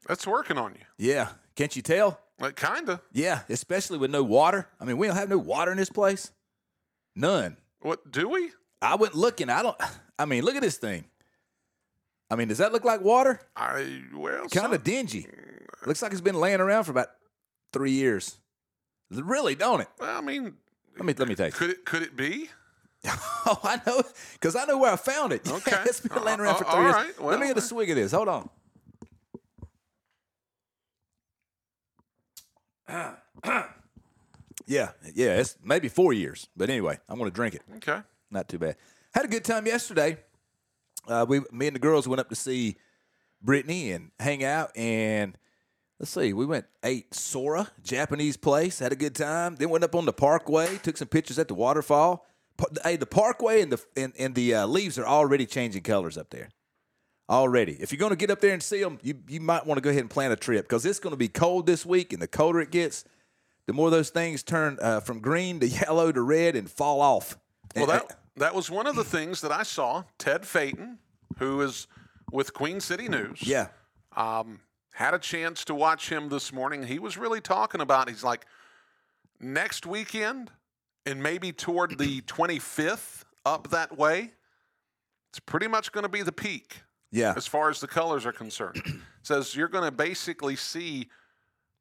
[0.07, 0.85] That's working on you.
[0.97, 1.29] Yeah.
[1.57, 2.21] Can't you tell?
[2.41, 3.01] Like kinda.
[3.13, 4.69] Yeah, especially with no water.
[4.81, 6.31] I mean, we don't have no water in this place.
[7.15, 7.57] None.
[7.81, 8.51] What do we?
[8.83, 9.51] I went looking.
[9.51, 9.77] I don't.
[10.19, 11.05] I mean, look at this thing.
[12.31, 13.41] I mean, does that look like water?
[13.57, 15.27] I well Kind of dingy.
[15.87, 17.09] Looks like it's been laying around for about
[17.73, 18.37] three years.
[19.11, 19.89] Really, don't it?
[19.99, 20.55] Well, I mean,
[20.97, 21.55] Let me let me it.
[21.55, 22.51] could it could it be?
[23.51, 24.03] Oh, I know,
[24.35, 25.49] because I know where I found it.
[25.51, 25.83] Okay.
[25.87, 26.95] it's been laying around for Uh, three all years.
[27.19, 27.23] right.
[27.25, 28.13] let me get a swig of this.
[28.13, 28.51] Hold on.
[34.67, 37.63] yeah, yeah, it's maybe four years, but anyway, I'm gonna drink it.
[37.77, 38.01] Okay.
[38.31, 38.77] Not too bad.
[39.15, 40.19] Had a good time yesterday.
[41.07, 42.77] Uh, we, me and the girls went up to see
[43.43, 45.39] Brittany and hang out, and
[45.99, 49.57] let's see, we went ate Sora, Japanese place, had a good time.
[49.57, 52.27] Then went up on the Parkway, took some pictures at the waterfall.
[52.83, 56.31] Hey, the Parkway and the and, and the uh, leaves are already changing colors up
[56.31, 56.49] there.
[57.31, 59.79] Already, if you're going to get up there and see them, you you might want
[59.79, 62.13] to go ahead and plan a trip because it's going to be cold this week,
[62.13, 63.05] and the colder it gets,
[63.67, 67.39] the more those things turn uh, from green to yellow to red and fall off.
[67.77, 70.05] Well, that that was one of the things that I saw.
[70.19, 70.99] Ted Phaeton,
[71.39, 71.87] who is
[72.33, 73.69] with Queen City News, yeah.
[74.17, 74.61] um,
[74.95, 76.85] had a chance to watch him this morning.
[76.85, 78.09] He was really talking about.
[78.09, 78.47] He's like,
[79.41, 80.51] next weekend,
[81.07, 84.33] and maybe toward the 25th up that way,
[85.31, 87.35] it's pretty much going to be the peak Yeah.
[87.37, 88.83] as far as the colors are concerned.
[89.23, 91.09] Says you're going to basically see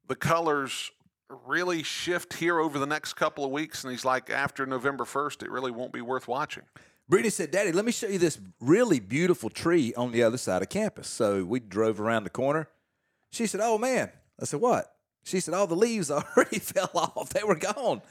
[0.08, 0.91] the colors
[1.29, 3.83] really shift here over the next couple of weeks.
[3.83, 6.63] And he's like, after November 1st, it really won't be worth watching.
[7.09, 10.61] Brittany said, Daddy, let me show you this really beautiful tree on the other side
[10.61, 11.07] of campus.
[11.07, 12.67] So we drove around the corner.
[13.31, 14.11] She said, Oh, man.
[14.39, 14.93] I said, What?
[15.23, 17.29] She said, All the leaves already fell off.
[17.29, 18.01] They were gone.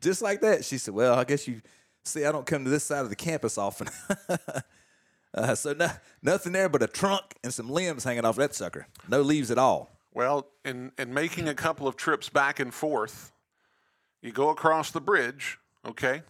[0.00, 0.64] Just like that.
[0.64, 1.60] She said, Well, I guess you
[2.04, 3.88] see, I don't come to this side of the campus often.
[5.34, 5.90] uh, so no,
[6.22, 8.86] nothing there but a trunk and some limbs hanging off that sucker.
[9.08, 9.95] No leaves at all.
[10.16, 13.32] Well, in, in making a couple of trips back and forth,
[14.22, 16.22] you go across the bridge, okay,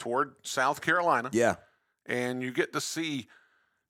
[0.00, 1.54] toward South Carolina, Yeah.
[2.06, 3.28] and you get to see,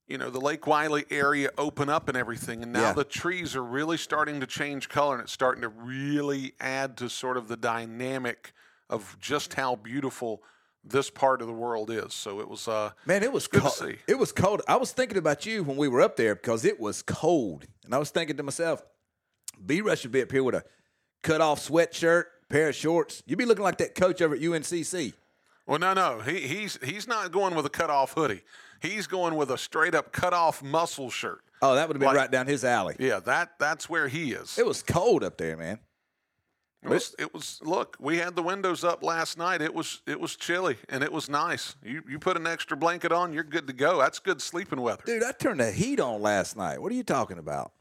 [0.07, 2.61] you know, the Lake Wylie area open up and everything.
[2.61, 2.93] And now Yeah.
[2.93, 7.09] the trees are really starting to change color, and it's starting to really add to
[7.09, 8.53] sort of the dynamic
[8.91, 10.43] of just how beautiful
[10.83, 12.13] this part of the world is.
[12.13, 13.95] So it was, uh, Man, it was good cold.
[14.07, 14.61] It was cold.
[14.67, 17.95] I was thinking about you when we were up there because it was cold, and
[17.95, 18.83] I was thinking to myself,
[19.63, 20.63] B Rush should be up here with a
[21.23, 23.23] cut off sweatshirt, pair of shorts.
[23.25, 25.13] You'd be looking like that coach over at UNCC.
[25.67, 28.43] Well, no, no, he, he's he's not going with a cut off hoodie.
[28.81, 31.41] He's going with a straight up cut off muscle shirt.
[31.61, 32.95] Oh, that would have been Like- right down his alley.
[32.99, 34.57] Yeah, that that's where he is.
[34.59, 35.79] It was cold up there, man.
[36.83, 37.59] It was, it was.
[37.63, 39.59] Look, we had the windows up last night.
[39.63, 41.75] It was it was chilly and it was nice.
[41.83, 43.97] You you put an extra blanket on, you're good to go.
[43.97, 45.01] That's good sleeping weather.
[45.03, 46.79] Dude, I turned the heat on last night.
[46.79, 47.71] What are you talking about?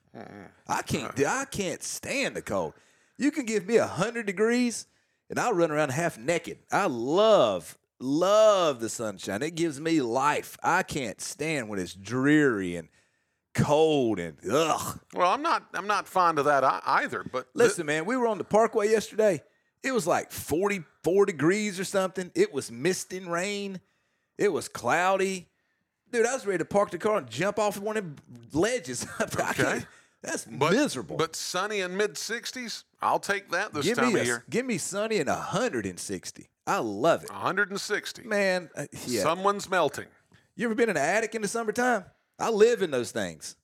[0.69, 1.19] I can't.
[1.25, 2.75] I can't stand the cold.
[3.19, 4.87] You can give me a hundred degrees,
[5.31, 6.59] and I'll run around half naked.
[6.73, 9.43] I love, love the sunshine.
[9.43, 10.57] It gives me life.
[10.63, 12.89] I can't stand when it's dreary and
[13.55, 15.01] cold and ugh.
[15.15, 17.25] Well, I'm not I'm not fond of that either.
[17.31, 19.43] But Listen, man, we were on the parkway yesterday.
[19.83, 22.31] It was like 44 degrees or something.
[22.35, 23.81] It was misting rain.
[24.39, 25.49] It was cloudy.
[26.11, 28.17] Dude, I was ready to park the car and jump off one of them
[28.53, 29.07] ledges.
[29.19, 29.85] I Okay.
[30.25, 31.17] That's but, miserable.
[31.17, 34.45] But sunny in mid 60s, I'll take that this give time me of a, year.
[34.49, 36.49] give me sunny and 160.
[36.67, 37.31] I love it.
[37.31, 38.23] 160.
[38.23, 39.23] Man, uh, yeah.
[39.23, 40.07] Someone's melting.
[40.57, 42.05] you ever been in an attic in the summertime?
[42.39, 43.57] I live in those things.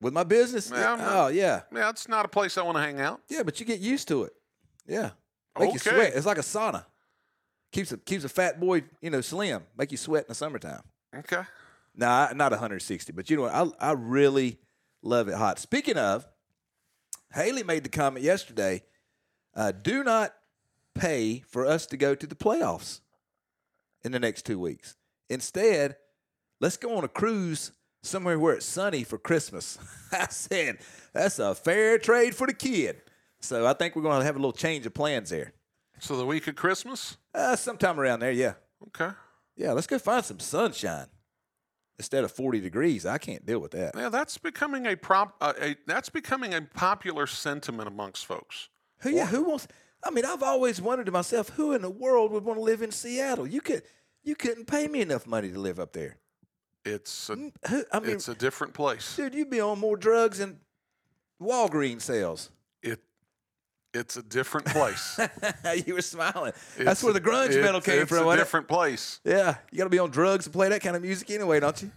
[0.00, 0.70] With my business?
[0.74, 1.62] Yeah, I'm oh, yeah.
[1.72, 3.20] Yeah, it's not a place I want to hang out.
[3.28, 4.32] Yeah, but you get used to it.
[4.86, 5.10] Yeah.
[5.58, 6.12] Make you sweat.
[6.14, 6.84] It's like a sauna.
[7.72, 9.62] Keeps a keeps a fat boy, you know, slim.
[9.76, 10.82] Make you sweat in the summertime.
[11.14, 11.42] Okay.
[11.94, 13.54] Nah, not 160, but you know what?
[13.54, 14.58] I, I really
[15.06, 15.58] love it hot.
[15.58, 16.26] Speaking of,
[17.34, 18.82] Haley made the comment yesterday
[19.54, 20.34] uh, do not
[20.94, 23.00] pay for us to go to the playoffs
[24.02, 24.96] in the next two weeks.
[25.28, 25.96] Instead,
[26.60, 29.78] let's go on a cruise somewhere where it's sunny for Christmas.
[30.12, 30.78] I said,
[31.12, 33.02] that's a fair trade for the kid.
[33.40, 35.52] So I think we're going to have a little change of plans there.
[35.98, 37.16] So the week of Christmas?
[37.34, 38.54] Uh, sometime around there, yeah.
[38.88, 39.14] Okay.
[39.56, 41.06] Yeah, let's go find some sunshine
[41.98, 43.06] instead of 40 degrees.
[43.06, 43.94] I can't deal with that.
[43.96, 45.36] Yeah, that's becoming a prop.
[45.40, 48.68] Uh, a, that's becoming a popular sentiment amongst folks.
[48.98, 49.68] Who, yeah, who wants?
[50.04, 52.82] I mean, I've always wondered to myself, who in the world would want to live
[52.82, 53.46] in Seattle?
[53.46, 53.82] You could,
[54.22, 56.18] you couldn't pay me enough money to live up there.
[56.84, 57.52] It's a,
[57.92, 59.16] I mean, it's a different place.
[59.16, 60.60] dude, you'd be on more drugs than
[61.42, 62.50] Walgreens sales.
[63.96, 65.18] It it's a different place.
[65.86, 66.52] you were smiling.
[66.78, 68.18] That's where the grunge it- metal came it's from.
[68.18, 68.36] It's a it?
[68.36, 69.20] different place.
[69.24, 71.82] Yeah, you got to be on drugs to play that kind of music anyway, don't
[71.82, 71.90] you?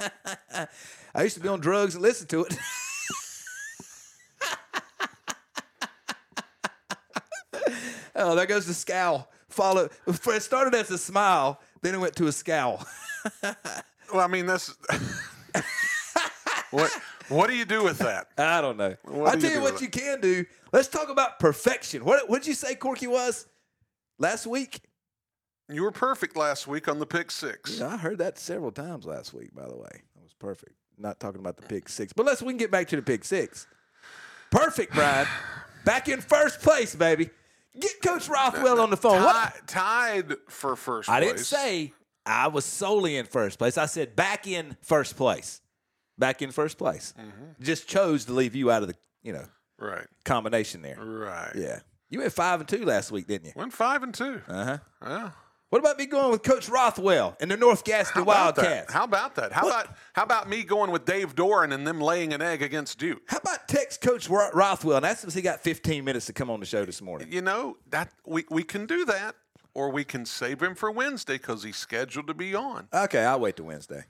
[1.14, 2.56] I used to be on drugs and listen to it.
[8.16, 9.28] oh, there goes the scowl.
[9.48, 9.88] Follow.
[10.06, 12.86] It started as a smile, then it went to a scowl.
[14.12, 14.74] Well, I mean, that's
[16.70, 16.92] what
[17.28, 18.28] what do you do with that?
[18.38, 18.94] I don't know.
[19.02, 20.44] What I do tell you you what you can do.
[20.76, 22.04] Let's talk about perfection.
[22.04, 23.46] What did you say Corky was
[24.18, 24.82] last week?
[25.70, 27.78] You were perfect last week on the pick six.
[27.78, 29.54] Yeah, I heard that several times last week.
[29.54, 30.72] By the way, that was perfect.
[30.98, 33.24] Not talking about the pick six, but let's we can get back to the pick
[33.24, 33.66] six.
[34.50, 35.26] Perfect, Brian.
[35.86, 37.30] Back in first place, baby.
[37.80, 39.26] Get Coach Rothwell on the phone.
[39.66, 41.08] Tied for first.
[41.08, 41.94] I didn't say
[42.26, 43.78] I was solely in first place.
[43.78, 45.62] I said back in first place.
[46.18, 47.14] Back in first place.
[47.18, 47.62] Mm-hmm.
[47.62, 49.46] Just chose to leave you out of the you know
[49.78, 50.06] right.
[50.24, 50.96] combination there.
[51.00, 51.52] Right.
[51.54, 53.52] Yeah, you went five and two last week, didn't you?
[53.56, 54.40] Went five and two.
[54.48, 54.78] Uh huh.
[55.02, 55.30] Yeah.
[55.68, 58.62] What about me going with Coach Rothwell and the North Gaston about that?
[58.62, 58.92] Wildcats?
[58.92, 59.52] How about that?
[59.52, 59.84] How What?
[59.86, 63.22] about how about me going with Dave Doeren and them laying an egg against Duke?
[63.26, 66.50] How about text Coach Rothwell and ask him if he got 15 minutes to come
[66.50, 67.28] on the show this morning?
[67.32, 69.34] You know that we we can do that,
[69.74, 72.86] or we can save him for Wednesday because he's scheduled to be on.
[72.94, 74.04] Okay, I'll wait till Wednesday.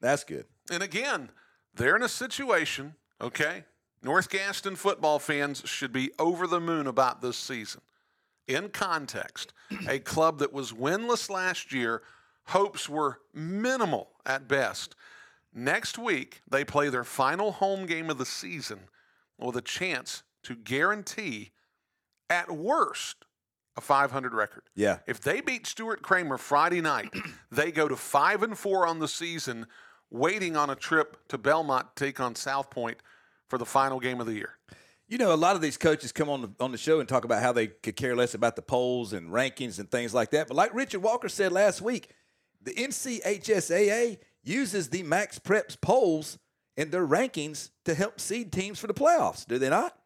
[0.00, 0.46] That's good.
[0.72, 1.28] And again,
[1.74, 2.94] they're in a situation.
[3.20, 3.64] Okay,
[4.02, 7.80] North Gaston football fans should be over the moon about this season.
[8.46, 9.52] In context,
[9.88, 12.02] a club that was winless last year,
[12.46, 14.94] hopes were minimal at best.
[15.52, 18.80] Next week, they play their final home game of the season
[19.38, 21.50] with a chance to guarantee,
[22.30, 23.24] at worst,
[23.76, 24.62] a 500 record.
[24.74, 24.98] Yeah.
[25.06, 27.12] If they beat Stuart Cramer Friday night,
[27.50, 29.66] they go to five and four on the season,
[30.10, 32.98] waiting on a trip to Belmont to take on South Point
[33.48, 34.58] for the final game of the year.
[35.08, 37.24] You know, a lot of these coaches come on the, on the show and talk
[37.24, 40.48] about how they could care less about the polls and rankings and things like that.
[40.48, 42.10] But like Richard Walker said last week,
[42.62, 46.38] the NCHSAA uses the Max Preps polls
[46.76, 49.46] and their rankings to help seed teams for the playoffs.
[49.46, 49.96] Do they not?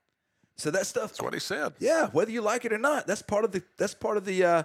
[0.57, 1.11] So that stuff.
[1.11, 1.73] That's what he said.
[1.79, 4.45] Yeah, whether you like it or not, that's part of the that's part of the
[4.45, 4.63] uh,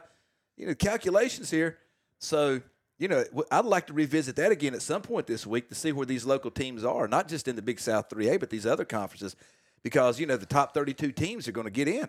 [0.57, 1.77] you know calculations here.
[2.19, 2.61] So
[2.97, 5.91] you know, I'd like to revisit that again at some point this week to see
[5.91, 8.85] where these local teams are, not just in the Big South 3A, but these other
[8.85, 9.35] conferences,
[9.83, 12.07] because you know the top 32 teams are going to get in.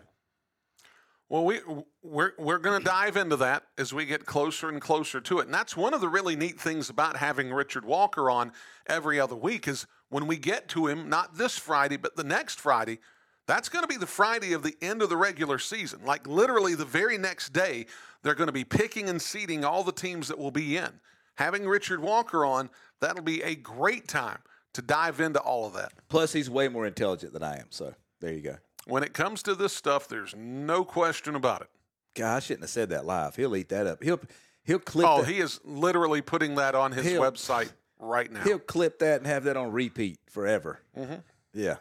[1.28, 1.58] Well, we
[2.04, 5.46] we're we're going to dive into that as we get closer and closer to it,
[5.46, 8.52] and that's one of the really neat things about having Richard Walker on
[8.86, 12.60] every other week is when we get to him, not this Friday, but the next
[12.60, 13.00] Friday.
[13.46, 16.00] That's going to be the Friday of the end of the regular season.
[16.04, 17.86] Like literally the very next day,
[18.22, 20.88] they're going to be picking and seeding all the teams that will be in.
[21.36, 22.70] Having Richard Walker on,
[23.00, 24.38] that'll be a great time
[24.74, 25.92] to dive into all of that.
[26.08, 27.66] Plus, he's way more intelligent than I am.
[27.70, 28.56] So there you go.
[28.86, 31.68] When it comes to this stuff, there's no question about it.
[32.14, 33.36] God, I shouldn't have said that live.
[33.36, 34.02] He'll eat that up.
[34.02, 34.20] He'll
[34.64, 35.06] he'll clip.
[35.06, 38.40] Oh, that, he is literally putting that on his He'll- website right now.
[38.42, 40.80] he'll clip that and have that on repeat forever.
[40.96, 41.16] Mm-hmm.
[41.52, 41.76] Yeah.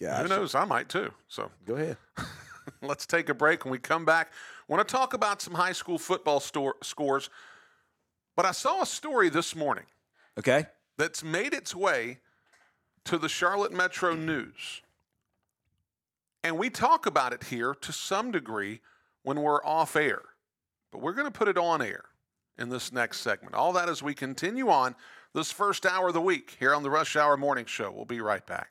[0.00, 0.54] Who knows?
[0.54, 1.12] I might too.
[1.28, 1.96] So Go ahead.
[2.82, 3.64] let's take a break.
[3.64, 4.28] When we come back,
[4.68, 7.30] I want to talk about some high school football store, scores.
[8.36, 9.86] But I saw a story this morning
[10.38, 10.66] Okay.
[10.96, 12.18] that's made its way
[13.04, 14.82] to the Charlotte Metro News.
[16.44, 18.80] And we talk about it here to some degree
[19.22, 20.20] when we're off air.
[20.92, 22.04] But we're going to put it on air
[22.58, 23.54] in this next segment.
[23.54, 24.94] All that as we continue on
[25.34, 27.90] this first hour of the week here on the Rush Hour Morning Show.
[27.90, 28.70] We'll be right back.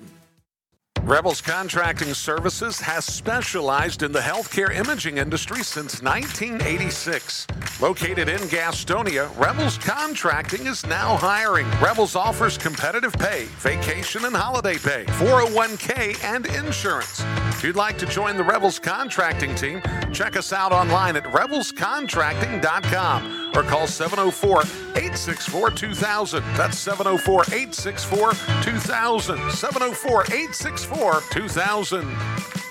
[1.03, 7.47] Rebels Contracting Services has specialized in the healthcare imaging industry since 1986.
[7.81, 11.69] Located in Gastonia, Rebels Contracting is now hiring.
[11.81, 17.23] Rebels offers competitive pay, vacation and holiday pay, 401k, and insurance.
[17.61, 23.51] If you'd like to join the Rebels Contracting team, check us out online at rebelscontracting.com
[23.55, 24.61] or call 704
[24.95, 26.43] 864 2000.
[26.55, 28.33] That's 704 864
[28.63, 29.51] 2000.
[29.51, 32.70] 704 864 2000.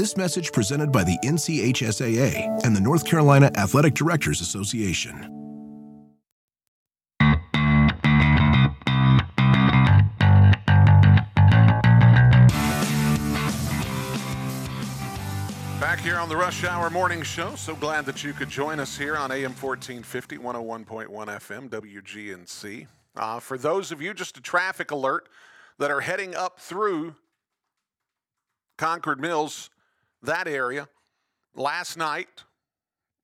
[0.00, 5.14] This message presented by the NCHSAA and the North Carolina Athletic Directors Association.
[15.78, 17.54] Back here on the Rush Hour Morning Show.
[17.56, 22.86] So glad that you could join us here on AM 1450, 101.1 FM, WGNC.
[23.16, 25.28] Uh, for those of you, just a traffic alert
[25.78, 27.16] that are heading up through
[28.78, 29.68] Concord Mills,
[30.22, 30.88] that area,
[31.54, 32.44] last night,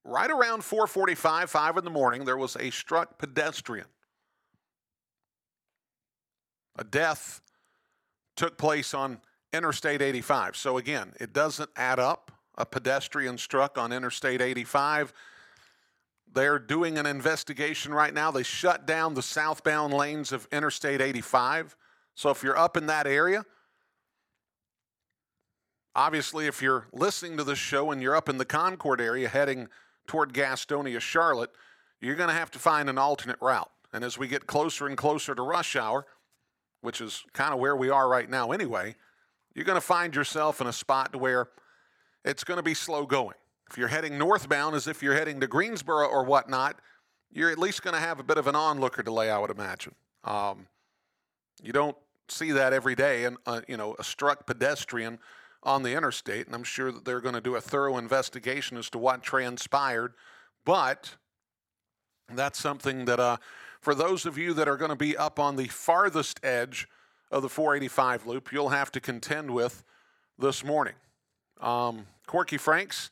[0.04, 3.86] right around 4:45, 5 in the morning, there was a struck pedestrian.
[6.78, 7.40] A death
[8.36, 9.20] took place on
[9.52, 10.56] Interstate 85.
[10.56, 12.32] So again, it doesn't add up.
[12.58, 15.12] A pedestrian struck on Interstate 85.
[16.32, 18.30] They're doing an investigation right now.
[18.30, 21.76] They shut down the southbound lanes of Interstate 85.
[22.14, 23.44] So if you're up in that area,
[25.96, 29.68] obviously, if you're listening to this show and you're up in the Concord area heading
[30.06, 31.50] toward Gastonia, Charlotte,
[32.00, 33.70] you're going to have to find an alternate route.
[33.92, 36.06] And as we get closer and closer to rush hour,
[36.82, 38.94] which is kind of where we are right now anyway,
[39.54, 41.48] you're going to find yourself in a spot to where
[42.24, 43.36] it's going to be slow going.
[43.70, 46.78] If you're heading northbound, as if you're heading to Greensboro or whatnot,
[47.32, 49.94] you're at least going to have a bit of an onlooker delay, I would imagine.
[50.24, 50.66] Um,
[51.62, 51.96] you don't
[52.28, 55.18] see that every day, and uh, you know a struck pedestrian
[55.62, 58.88] on the interstate, and I'm sure that they're going to do a thorough investigation as
[58.90, 60.14] to what transpired.
[60.64, 61.16] But
[62.32, 63.36] that's something that, uh,
[63.80, 66.88] for those of you that are going to be up on the farthest edge
[67.30, 69.84] of the 485 loop, you'll have to contend with
[70.38, 70.94] this morning.
[71.60, 73.10] Um, Corky Franks,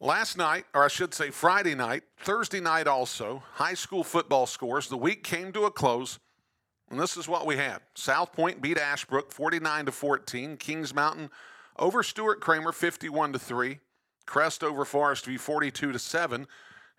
[0.00, 4.88] last night, or I should say Friday night, Thursday night also, high school football scores.
[4.88, 6.18] The week came to a close,
[6.92, 7.78] and this is what we had.
[7.94, 10.58] South Point beat Ashbrook 49 to 14.
[10.58, 11.30] Kings Mountain
[11.78, 13.78] over Stuart Cramer 51 to 3.
[14.26, 16.46] Crest over Forest View 42 to 7.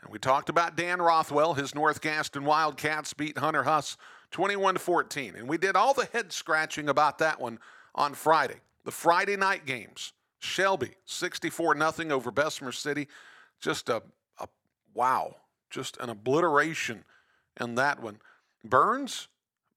[0.01, 1.53] And we talked about Dan Rothwell.
[1.53, 3.95] His North Gaston Wildcats beat Hunter Huss
[4.31, 5.35] 21 to 14.
[5.35, 7.59] And we did all the head scratching about that one
[7.93, 8.61] on Friday.
[8.85, 10.13] The Friday night games.
[10.39, 13.07] Shelby 64 nothing over Bessemer City.
[13.61, 14.01] Just a,
[14.39, 14.47] a
[14.95, 15.35] wow.
[15.69, 17.05] Just an obliteration
[17.61, 18.17] in that one.
[18.65, 19.27] Burns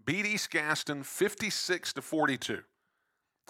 [0.06, 2.62] beat East Gaston 56 to 42.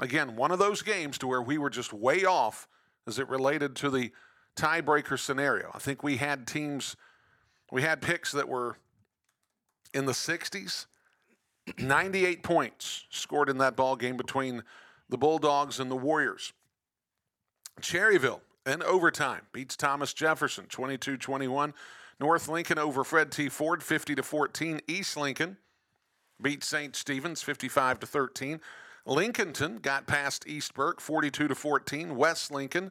[0.01, 2.67] Again, one of those games to where we were just way off
[3.07, 4.11] as it related to the
[4.57, 5.71] tiebreaker scenario.
[5.75, 6.97] I think we had teams,
[7.71, 8.79] we had picks that were
[9.95, 10.87] in the 60s.
[11.79, 14.63] 98 points scored in that ball game between
[15.09, 16.53] the Bulldogs and the Warriors.
[17.81, 21.75] Cherryville in overtime beats Thomas Jefferson 22 21.
[22.19, 23.49] North Lincoln over Fred T.
[23.49, 24.81] Foard 50 to 14.
[24.87, 25.59] East Lincoln
[26.41, 26.95] beat St.
[26.95, 28.61] Stephen's 55 to 13.
[29.07, 32.17] Lincolnton got past East Burke 42 to 14.
[32.17, 32.91] West Lincoln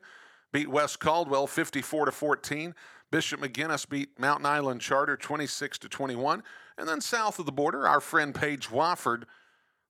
[0.54, 2.76] beat West Caldwell 54 to 14.
[3.12, 6.44] Bishop McGuinness beat Mountain Island Charter 26 to 21.
[6.78, 9.24] And then south of the border, our friend Paige Wofford,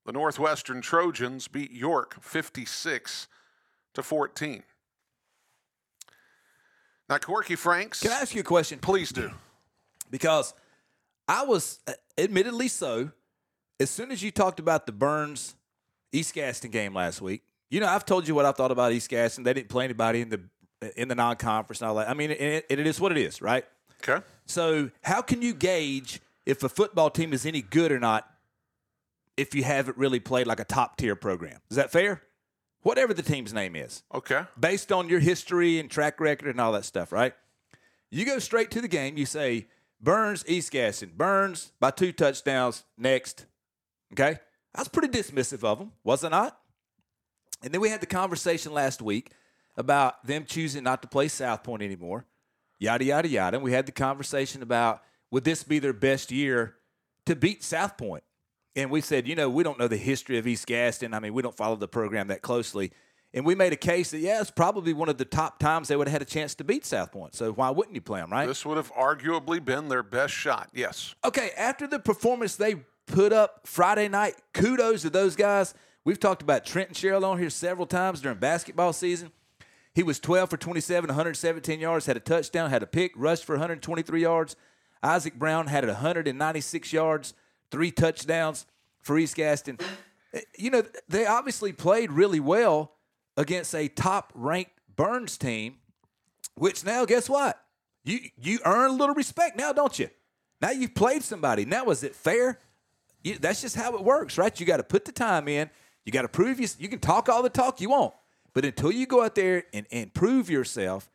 [0.05, 3.27] the Northwestern Trojans beat York 56
[3.93, 4.63] to 14.
[7.09, 8.01] Now, Corky Franks.
[8.01, 8.79] Can I ask you a question?
[8.79, 9.31] Please do.
[10.09, 10.53] Because
[11.27, 13.11] I was, uh, admittedly so,
[13.79, 15.55] as soon as you talked about the Burns
[16.11, 19.09] East Gaston game last week, you know, I've told you what I thought about East
[19.09, 19.43] Gaston.
[19.43, 20.41] They didn't play anybody in the
[20.97, 22.09] in the non-conference and all that.
[22.09, 23.65] I mean, it, it is what it is, right?
[24.07, 24.23] Okay.
[24.45, 28.29] So, how can you gauge if a football team is any good or not
[29.35, 31.59] if you haven't really played like a top tier program?
[31.71, 32.21] Is that fair?
[32.81, 34.43] Whatever the team's name is, Okay.
[34.59, 37.33] based on your history and track record and all that stuff, right?
[38.11, 39.17] You go straight to the game.
[39.17, 39.65] You say
[39.99, 42.83] Burns, East Gaston, Burns by two touchdowns.
[42.95, 43.47] Next,
[44.19, 44.39] okay.
[44.73, 46.59] I was pretty dismissive of them, was I not?
[47.63, 49.31] And then we had the conversation last week
[49.77, 52.25] about them choosing not to play South Point anymore,
[52.79, 53.57] yada yada yada.
[53.57, 55.01] And we had the conversation about
[55.31, 56.75] would this be their best year
[57.25, 58.23] to beat South Point?
[58.75, 61.13] And we said, you know, we don't know the history of East Gaston.
[61.13, 62.91] I mean, we don't follow the program that closely.
[63.33, 65.95] And we made a case that, yeah, it's probably one of the top times they
[65.95, 67.35] would have had a chance to beat South Point.
[67.35, 68.45] So why wouldn't you play them, right?
[68.45, 70.69] This would have arguably been their best shot.
[70.73, 71.15] Yes.
[71.23, 72.75] Okay, after the performance they
[73.07, 75.73] put up Friday night, kudos to those guys.
[76.03, 79.31] We've talked about Trenton Sherrill on here several times during basketball season.
[79.93, 83.53] He was 12 for 27, 117 yards, had a touchdown, had a pick, rushed for
[83.53, 84.55] 123 yards.
[85.01, 87.33] Isaac Brown had 196 yards,
[87.71, 88.65] three touchdowns
[89.01, 89.77] for East Gaston.
[90.33, 92.91] Eh, you know, they obviously played really well
[93.37, 95.77] against a top ranked Burns team,
[96.55, 97.61] which now, guess what?
[98.03, 100.09] You you earn a little respect now, don't you?
[100.61, 101.65] Now you've played somebody.
[101.65, 102.59] Now, is it fair?
[103.25, 104.57] You, that's just how it works, right?
[104.59, 105.69] You got to put the time in.
[106.05, 106.67] You got to prove you.
[106.77, 108.13] You can talk all the talk you want,
[108.53, 111.09] but until you go out there and, and prove yourself,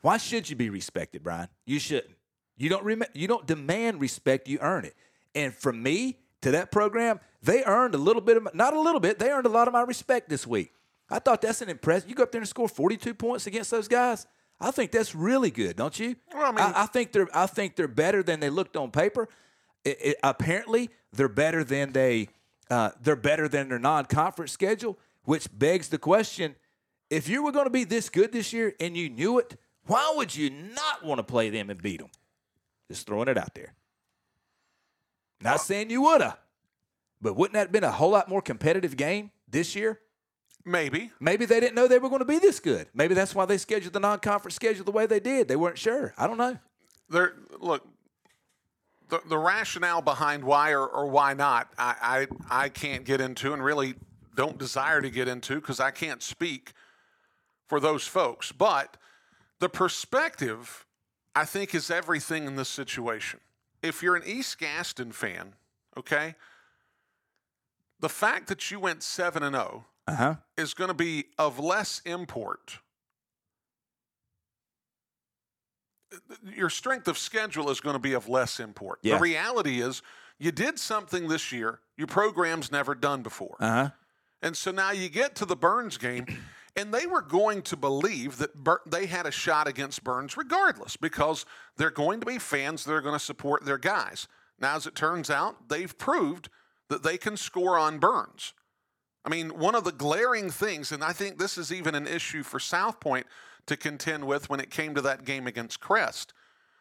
[0.00, 1.48] why should you be respected, Brian?
[1.66, 2.14] You shouldn't.
[2.56, 4.48] You don't rem- You don't demand respect.
[4.48, 4.94] You earn it.
[5.34, 8.80] And from me to that program, they earned a little bit of my- not a
[8.80, 9.18] little bit.
[9.18, 10.72] They earned a lot of my respect this week.
[11.10, 12.08] I thought that's an impressive.
[12.08, 14.26] You go up there and score 42 points against those guys.
[14.58, 16.16] I think that's really good, don't you?
[16.32, 19.28] Well, I mean- I, think they're I think they're better than they looked on paper.
[19.84, 22.28] It- it- apparently, they're better than they
[22.70, 26.56] uh, they're better than their non-conference schedule, which begs the question:
[27.10, 29.56] If you were going to be this good this year and you knew it,
[29.86, 32.10] why would you not want to play them and beat them?
[32.88, 33.74] Just throwing it out there.
[35.40, 36.38] Not saying you woulda,
[37.20, 40.00] but wouldn't that have been a whole lot more competitive game this year?
[40.64, 41.10] Maybe.
[41.18, 42.86] Maybe they didn't know they were going to be this good.
[42.94, 45.48] Maybe that's why they scheduled the non-conference schedule the way they did.
[45.48, 46.14] They weren't sure.
[46.16, 46.58] I don't know.
[47.08, 47.34] There.
[47.58, 47.86] Look.
[49.12, 53.52] The, the rationale behind why or, or why not, I, I I can't get into,
[53.52, 53.92] and really
[54.34, 56.72] don't desire to get into because I can't speak
[57.68, 58.52] for those folks.
[58.52, 58.96] But
[59.58, 60.86] the perspective,
[61.34, 63.40] I think, is everything in this situation.
[63.82, 65.56] If you're an East Gaston fan,
[65.94, 66.34] okay,
[68.00, 72.00] the fact that you went seven and zero Uh is going to be of less
[72.06, 72.78] import.
[76.56, 78.98] Your strength of schedule is going to be of less import.
[79.02, 79.16] Yeah.
[79.16, 80.02] The reality is,
[80.38, 83.56] you did something this year your program's never done before.
[83.60, 83.90] Uh huh.
[84.42, 86.26] And so now you get to the Burns game,
[86.76, 90.96] and they were going to believe that Bur- they had a shot against Burns regardless
[90.96, 91.46] because
[91.76, 94.26] they're going to be fans that are going to support their guys.
[94.58, 96.48] Now, as it turns out, they've proved
[96.88, 98.52] that they can score on Burns.
[99.24, 102.42] I mean, one of the glaring things, and I think this is even an issue
[102.42, 103.26] for South Point
[103.66, 106.32] to contend with when it came to that game against Crest.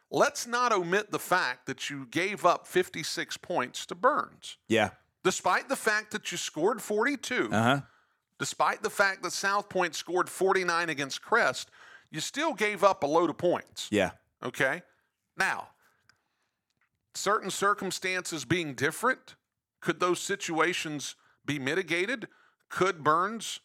[0.09, 4.57] Let's not omit the fact that you gave up 56 points to Burns.
[4.67, 4.89] Yeah.
[5.23, 7.81] Despite the fact that you scored 42, Uh huh.
[8.39, 11.69] despite the fact that South Point scored 49 against Crest,
[12.09, 13.87] you still gave up a load of points.
[13.91, 14.11] Yeah.
[14.43, 14.81] Okay?
[15.37, 15.69] Now,
[17.13, 19.35] certain circumstances being different,
[19.79, 21.15] could those situations
[21.45, 22.27] be mitigated?
[22.69, 23.59] Could Burns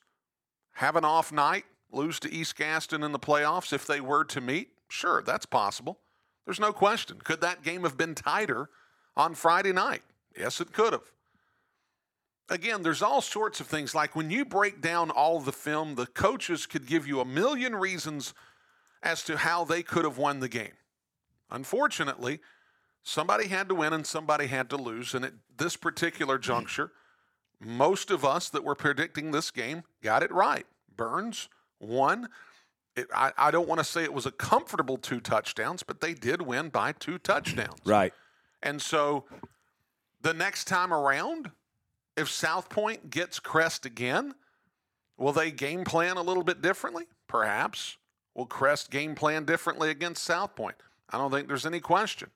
[0.74, 4.40] have an off night, lose to East Gaston in the playoffs if they were to
[4.40, 4.70] meet?
[4.88, 5.98] Sure, that's possible.
[6.44, 7.18] There's no question.
[7.22, 8.70] Could that game have been tighter
[9.16, 10.02] on Friday night?
[10.38, 11.10] Yes, it could have.
[12.48, 13.94] Again, there's all sorts of things.
[13.94, 17.74] Like when you break down all the film, the coaches could give you a million
[17.74, 18.34] reasons
[19.02, 20.74] as to how they could have won the game.
[21.50, 22.40] Unfortunately,
[23.02, 25.14] somebody had to win and somebody had to lose.
[25.14, 26.92] And at this particular juncture,
[27.60, 30.66] most of us that were predicting this game got it right.
[30.94, 31.48] Burns
[31.80, 32.28] won.
[32.96, 36.14] It, I, I don't want to say it was a comfortable two touchdowns, but they
[36.14, 37.80] did win by two touchdowns.
[37.84, 38.12] Right.
[38.62, 39.24] And so
[40.22, 41.50] the next time around,
[42.16, 44.34] if South Point gets Crest again,
[45.18, 47.04] will they game plan a little bit differently?
[47.28, 47.98] Perhaps.
[48.34, 50.76] Will Crest game plan differently against South Point?
[51.10, 52.30] I don't think there's any question.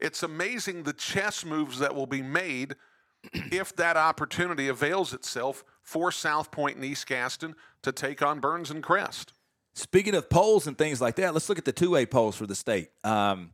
[0.00, 2.76] It's amazing the chess moves that will be made
[3.32, 8.72] if that opportunity avails itself for South Point and East Gaston to take on Burns
[8.72, 9.32] and Crest.
[9.74, 12.54] Speaking of polls and things like that, let's look at the two-way polls for the
[12.56, 12.90] state.
[13.04, 13.52] Um,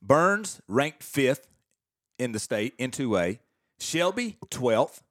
[0.00, 1.48] Burns ranked fifth
[2.18, 3.40] in the state in two-way.
[3.78, 5.02] Shelby twelfth.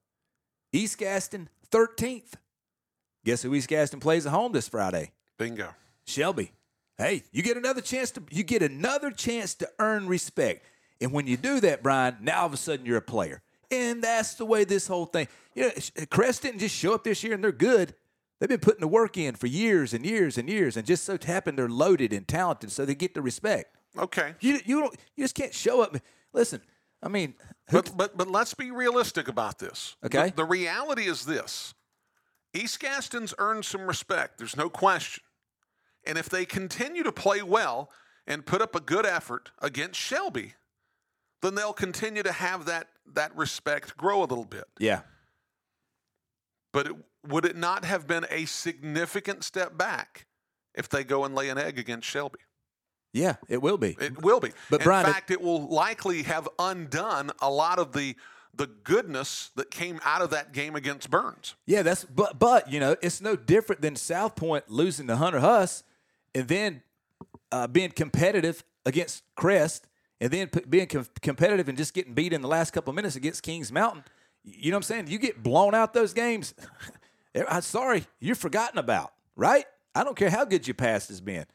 [0.72, 2.38] East Gaston thirteenth.
[3.24, 5.12] Guess who East Gaston plays at home this Friday?
[5.38, 5.70] Bingo.
[6.06, 6.52] Shelby.
[6.98, 10.66] Hey, you get another chance to you get another chance to earn respect.
[11.02, 13.42] And when you do that, Brian, now all of a sudden you're a player.
[13.72, 15.28] And that's the way this whole thing.
[15.54, 17.96] You know, Crest didn't just show up this year and they're good.
[18.40, 21.18] They've been putting the work in for years and years and years, and just so
[21.24, 23.78] happen they're loaded and talented, so they get the respect.
[23.98, 24.36] Okay.
[24.42, 25.96] You you don't you just can't show up.
[26.34, 26.62] Listen,
[27.02, 27.36] I mean,
[27.72, 29.96] But, but but let's be realistic about this.
[30.06, 30.30] Okay.
[30.30, 31.74] The, the reality is this:
[32.54, 34.38] East Gaston's earned some respect.
[34.38, 35.24] There's no question.
[36.06, 37.90] And if they continue to play well
[38.28, 40.54] and put up a good effort against Shelby,
[41.42, 44.66] then they'll continue to have that that respect grow a little bit.
[44.80, 45.02] yeah,
[46.74, 46.94] But it,
[47.28, 50.26] would it not have been a significant step back
[50.74, 52.40] if they go and lay an egg against Shelby?
[53.14, 53.96] yeah, it will be.
[54.00, 54.52] It will be.
[54.70, 58.16] But in Brian, it- fact, it will likely have undone a lot of the
[58.58, 61.56] the goodness that came out of that game against Burns.
[61.66, 65.40] Yeah, that's but but you know it's no different than South Point losing to Hunter
[65.42, 65.84] Huss,
[66.34, 66.82] and then
[67.52, 69.88] uh, being competitive against Crest,
[70.22, 72.96] and then p- being com- competitive and just getting beat in the last couple of
[72.96, 74.04] minutes against Kings Mountain.
[74.44, 75.08] You know what I'm saying?
[75.08, 76.54] You get blown out those games.
[77.36, 79.66] Eh, I'm sorry, you're forgotten about, right?
[79.94, 81.46] I don't care how good your past has been.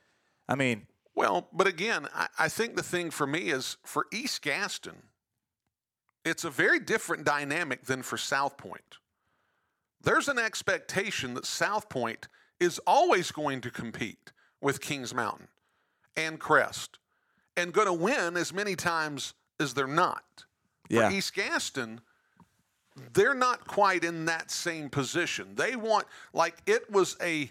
[0.46, 4.42] I mean, Well, but again, I, I think the thing for me is for East
[4.42, 5.04] Gaston,
[6.22, 8.98] it's a very different dynamic than for South Point.
[10.02, 15.48] There's an expectation that South Point is always going to compete with Kings Mountain
[16.14, 16.98] and Crest
[17.60, 20.44] and going to win as many times as they're not.
[20.88, 21.08] Yeah.
[21.08, 22.00] For East Gaston,
[23.12, 25.54] they're not quite in that same position.
[25.54, 27.50] They want, like, it was a,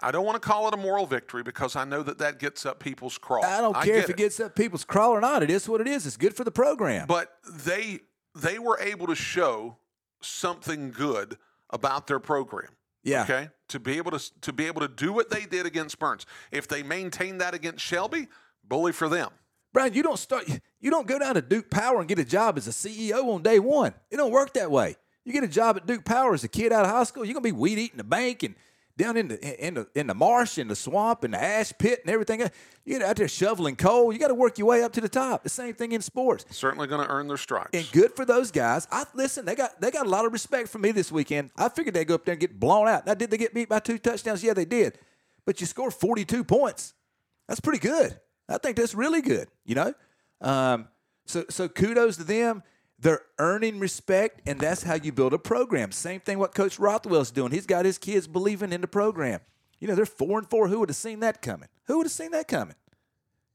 [0.00, 2.66] I don't want to call it a moral victory because I know that that gets
[2.66, 3.42] up people's craw.
[3.42, 5.42] I don't care get if it gets up people's crawl or not.
[5.42, 6.06] It is what it is.
[6.06, 7.06] It's good for the program.
[7.06, 8.00] But they
[8.34, 9.76] they were able to show
[10.20, 11.36] something good
[11.70, 12.70] about their program.
[13.04, 13.22] Yeah.
[13.22, 13.48] Okay.
[13.68, 16.26] To be able to to be able to do what they did against Burns.
[16.50, 18.28] If they maintain that against Shelby,
[18.64, 19.30] bully for them.
[19.72, 20.48] Brian, you don't start.
[20.80, 23.42] You don't go down to Duke Power and get a job as a CEO on
[23.42, 23.94] day one.
[24.10, 24.96] It don't work that way.
[25.24, 27.24] You get a job at Duke Power as a kid out of high school.
[27.24, 28.54] You're gonna be weed eating the bank and
[28.96, 32.00] down in the in the in the marsh and the swamp and the ash pit
[32.02, 32.40] and everything.
[32.84, 34.12] You get out there shoveling coal.
[34.12, 35.44] You got to work your way up to the top.
[35.44, 36.44] The same thing in sports.
[36.50, 37.70] Certainly going to earn their stripes.
[37.72, 38.88] And good for those guys.
[38.90, 39.44] I listen.
[39.44, 41.50] They got they got a lot of respect for me this weekend.
[41.56, 43.06] I figured they'd go up there and get blown out.
[43.06, 44.42] Now, did they get beat by two touchdowns?
[44.42, 44.98] Yeah, they did.
[45.44, 46.94] But you scored 42 points.
[47.48, 48.18] That's pretty good.
[48.52, 49.48] I think that's really good.
[49.64, 49.94] You know.
[50.40, 50.88] Um,
[51.26, 52.62] so so kudos to them.
[52.98, 55.90] They're earning respect, and that's how you build a program.
[55.90, 57.50] Same thing what Coach Rothwell's doing.
[57.50, 59.40] He's got his kids believing in the program.
[59.80, 60.68] You know, they're four and four.
[60.68, 61.68] Who would have seen that coming?
[61.86, 62.76] Who would have seen that coming?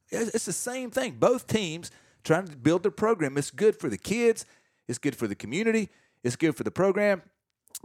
[0.10, 1.14] It's the same thing.
[1.14, 1.92] Both teams
[2.26, 3.38] trying to build their program.
[3.38, 4.46] It's good for the kids.
[4.90, 5.90] It's good for the community.
[6.24, 7.22] It's good for the program.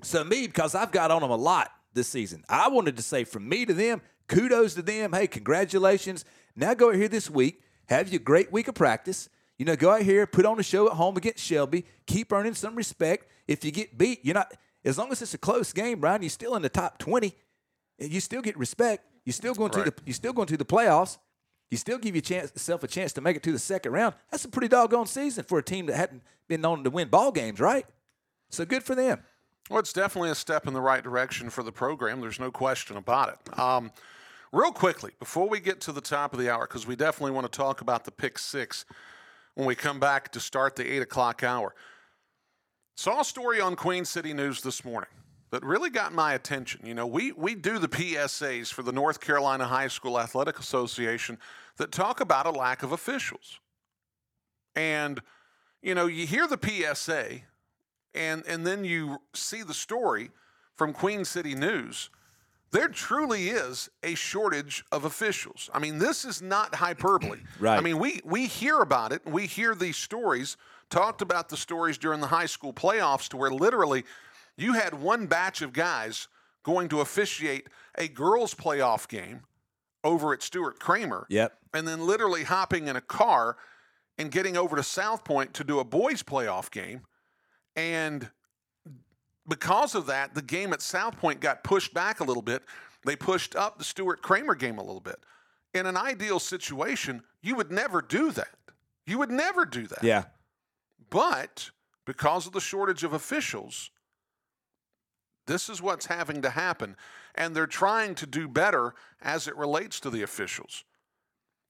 [0.02, 3.24] So me, because I've got on them a lot this season, I wanted to say
[3.24, 5.12] from me to them, kudos to them.
[5.12, 6.24] Hey, congratulations.
[6.55, 9.28] Now go out here this week, have your great week of practice.
[9.59, 12.55] You know, go out here, put on a show at home against Shelby, keep earning
[12.55, 13.28] some respect.
[13.46, 14.53] If you get beat, you're not
[14.84, 17.36] as long as it's a close game, Brian, you're still in the top twenty.
[17.98, 19.05] You still get respect.
[19.24, 21.18] You're still going to the you're still going to the playoffs.
[21.70, 24.14] You still give yourself a chance to make it to the second round.
[24.30, 27.32] That's a pretty doggone season for a team that hadn't been known to win ball
[27.32, 27.86] games, right?
[28.50, 29.20] So good for them.
[29.70, 32.20] Well, it's definitely a step in the right direction for the program.
[32.20, 33.59] There's no question about it.
[33.59, 33.90] Um,
[34.53, 37.50] real quickly, before we get to the top of the hour, because we definitely want
[37.50, 38.84] to talk about the pick six
[39.55, 41.74] when we come back to start the eight o'clock hour.
[42.96, 45.11] Saw a story on Queen City News this morning
[45.50, 46.84] that really got my attention.
[46.84, 51.38] You know, we, we do the PSAs for the North Carolina High School Athletic Association
[51.78, 53.59] that talk about a lack of officials.
[54.74, 55.20] And,
[55.82, 57.42] you know, you hear the PSA
[58.14, 60.30] and and then you see the story
[60.74, 62.11] from Queen City News,
[62.73, 65.70] there truly is a shortage of officials.
[65.73, 67.39] I mean, this is not hyperbole.
[67.61, 67.77] Right.
[67.79, 70.57] I mean, we we hear about it, we hear these stories,
[70.91, 74.05] talked about the stories during the high school playoffs to where literally
[74.57, 76.29] you had one batch of guys
[76.64, 79.43] going to officiate a girls playoff game
[80.05, 81.57] over at Stuart Cramer Yep.
[81.75, 83.57] and then literally hopping in a car
[84.18, 87.03] and getting over to South Point to do a boys playoff game.
[87.77, 88.31] And
[89.49, 92.62] because of that, the game at South Point got pushed back a little bit.
[93.05, 95.18] They pushed up the Stuart Cramer game a little bit.
[95.74, 98.55] In an ideal situation, you would never do that.
[99.07, 100.05] You would never do that.
[100.05, 100.24] Yeah.
[101.11, 101.70] But
[102.05, 103.90] because of the shortage of officials,
[105.47, 106.97] this is what's having to happen.
[107.34, 110.84] And they're trying to do better as it relates to the officials.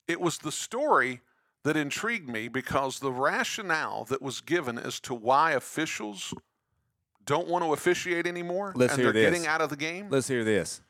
[0.06, 1.20] It was the story
[1.64, 6.34] that intrigued me because the rationale that was given as to why officials
[7.26, 9.30] don't want to officiate anymore Let's and hear they're this.
[9.32, 10.80] getting out of the game Let's hear this.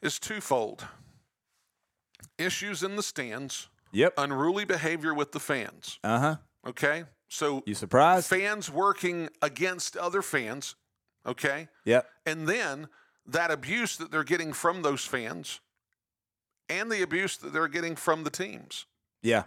[0.00, 0.84] is twofold
[2.38, 4.14] issues in the stands, Yep.
[4.16, 5.98] unruly behavior with the fans.
[6.02, 6.36] Uh huh.
[6.66, 7.04] Okay?
[7.28, 8.26] So You surprised?
[8.28, 10.74] fans working against other fans,
[11.26, 11.68] okay?
[11.84, 12.08] Yep.
[12.26, 12.88] And then
[13.26, 15.60] that abuse that they're getting from those fans
[16.68, 18.86] and the abuse that they're getting from the teams.
[19.22, 19.44] Yeah.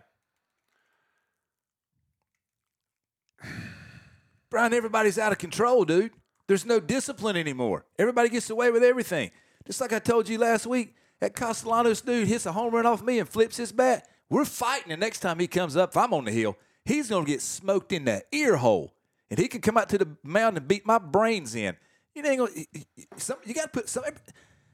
[4.56, 6.14] Brian, everybody's out of control, dude.
[6.47, 7.86] There's no discipline anymore.
[7.99, 9.32] Everybody gets away with everything.
[9.68, 13.03] Just like I told you last week, that Castellanos dude hits a home run off
[13.03, 14.08] me and flips his bat.
[14.30, 15.89] We're fighting the next time he comes up.
[15.89, 18.93] If I'm on the hill, he's going to get smoked in the ear hole.
[19.30, 21.76] And he can come out to the mound and beat my brains in.
[22.14, 24.06] You ain't gonna, some, you got to put some,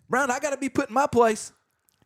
[0.08, 1.54] Brian, I got to be put in my place.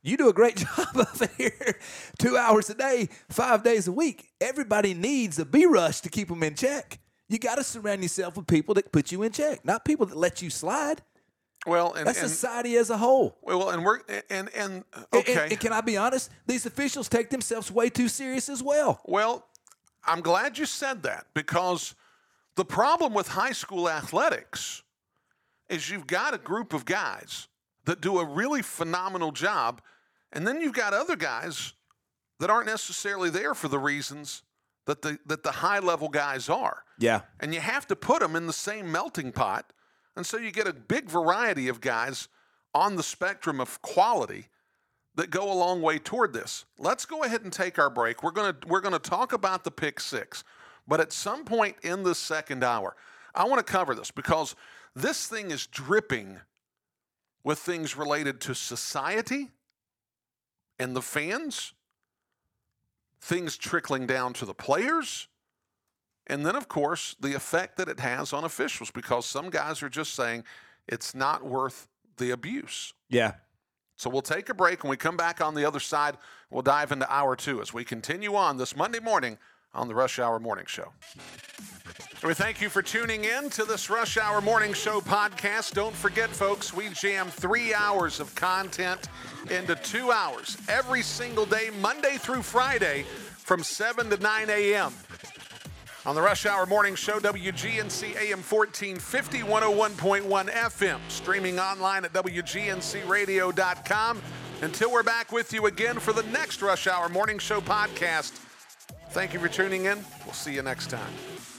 [0.02, 1.78] You do a great job of here,
[2.20, 4.30] two hours a day, five days a week.
[4.40, 7.00] Everybody needs a B rush to keep them in check.
[7.28, 10.18] You got to surround yourself with people that put you in check, not people that
[10.18, 11.02] let you slide.
[11.66, 13.38] Well, and, That's and society as a whole.
[13.42, 14.00] well, and we're
[14.30, 15.34] and and okay.
[15.34, 16.30] And, and can I be honest?
[16.46, 19.02] These officials take themselves way too serious as well.
[19.06, 19.48] Well,
[20.06, 21.96] I'm glad you said that because
[22.56, 24.84] the problem with high school athletics
[25.68, 27.48] is you've got a group of guys
[27.86, 29.82] that do a really phenomenal job,
[30.32, 31.74] and then you've got other guys
[32.40, 34.44] that aren't necessarily there for the reasons
[34.86, 36.84] that the that the high level guys are.
[37.00, 37.22] Yeah.
[37.40, 39.74] And you have to put them in the same melting pot.
[40.16, 42.28] And so you get a big variety of guys
[42.74, 44.48] on the spectrum of quality
[45.16, 46.66] that go a long way toward this.
[46.78, 48.22] Let's go ahead and take our break.
[48.24, 50.44] We're going to we're going to talk about the pick 6.
[50.88, 52.96] But at some point in the second hour,
[53.34, 54.56] I want to cover this because
[54.96, 56.40] this thing is dripping
[57.44, 59.52] with things related to society
[60.80, 61.74] and the fans,
[63.22, 65.28] things trickling down to the players,
[66.28, 69.90] and then, of course, the effect that it has on officials because some guys are
[69.90, 70.44] just saying
[70.88, 71.88] it's not worth
[72.18, 72.94] the abuse.
[73.10, 73.34] Yeah.
[73.96, 74.84] So we'll take a break.
[74.84, 76.18] When we come back on the other side,
[76.50, 79.38] we'll dive into hour two as we continue on this Monday morning
[79.76, 80.92] on the Rush Hour Morning Show.
[82.24, 85.74] We thank you for tuning in to this Rush Hour Morning Show podcast.
[85.74, 89.10] Don't forget, folks, we jam three hours of content
[89.52, 93.06] into two hours every single day, Monday through Friday,
[93.38, 94.92] from 7 to 9 a.m.
[96.06, 104.22] On the Rush Hour Morning Show, WGNC AM 1450, 101.1 FM, streaming online at WGNCradio.com.
[104.62, 108.45] Until we're back with you again for the next Rush Hour Morning Show podcast.
[109.16, 110.04] Thank you for tuning in.
[110.26, 111.55] We'll see you next time.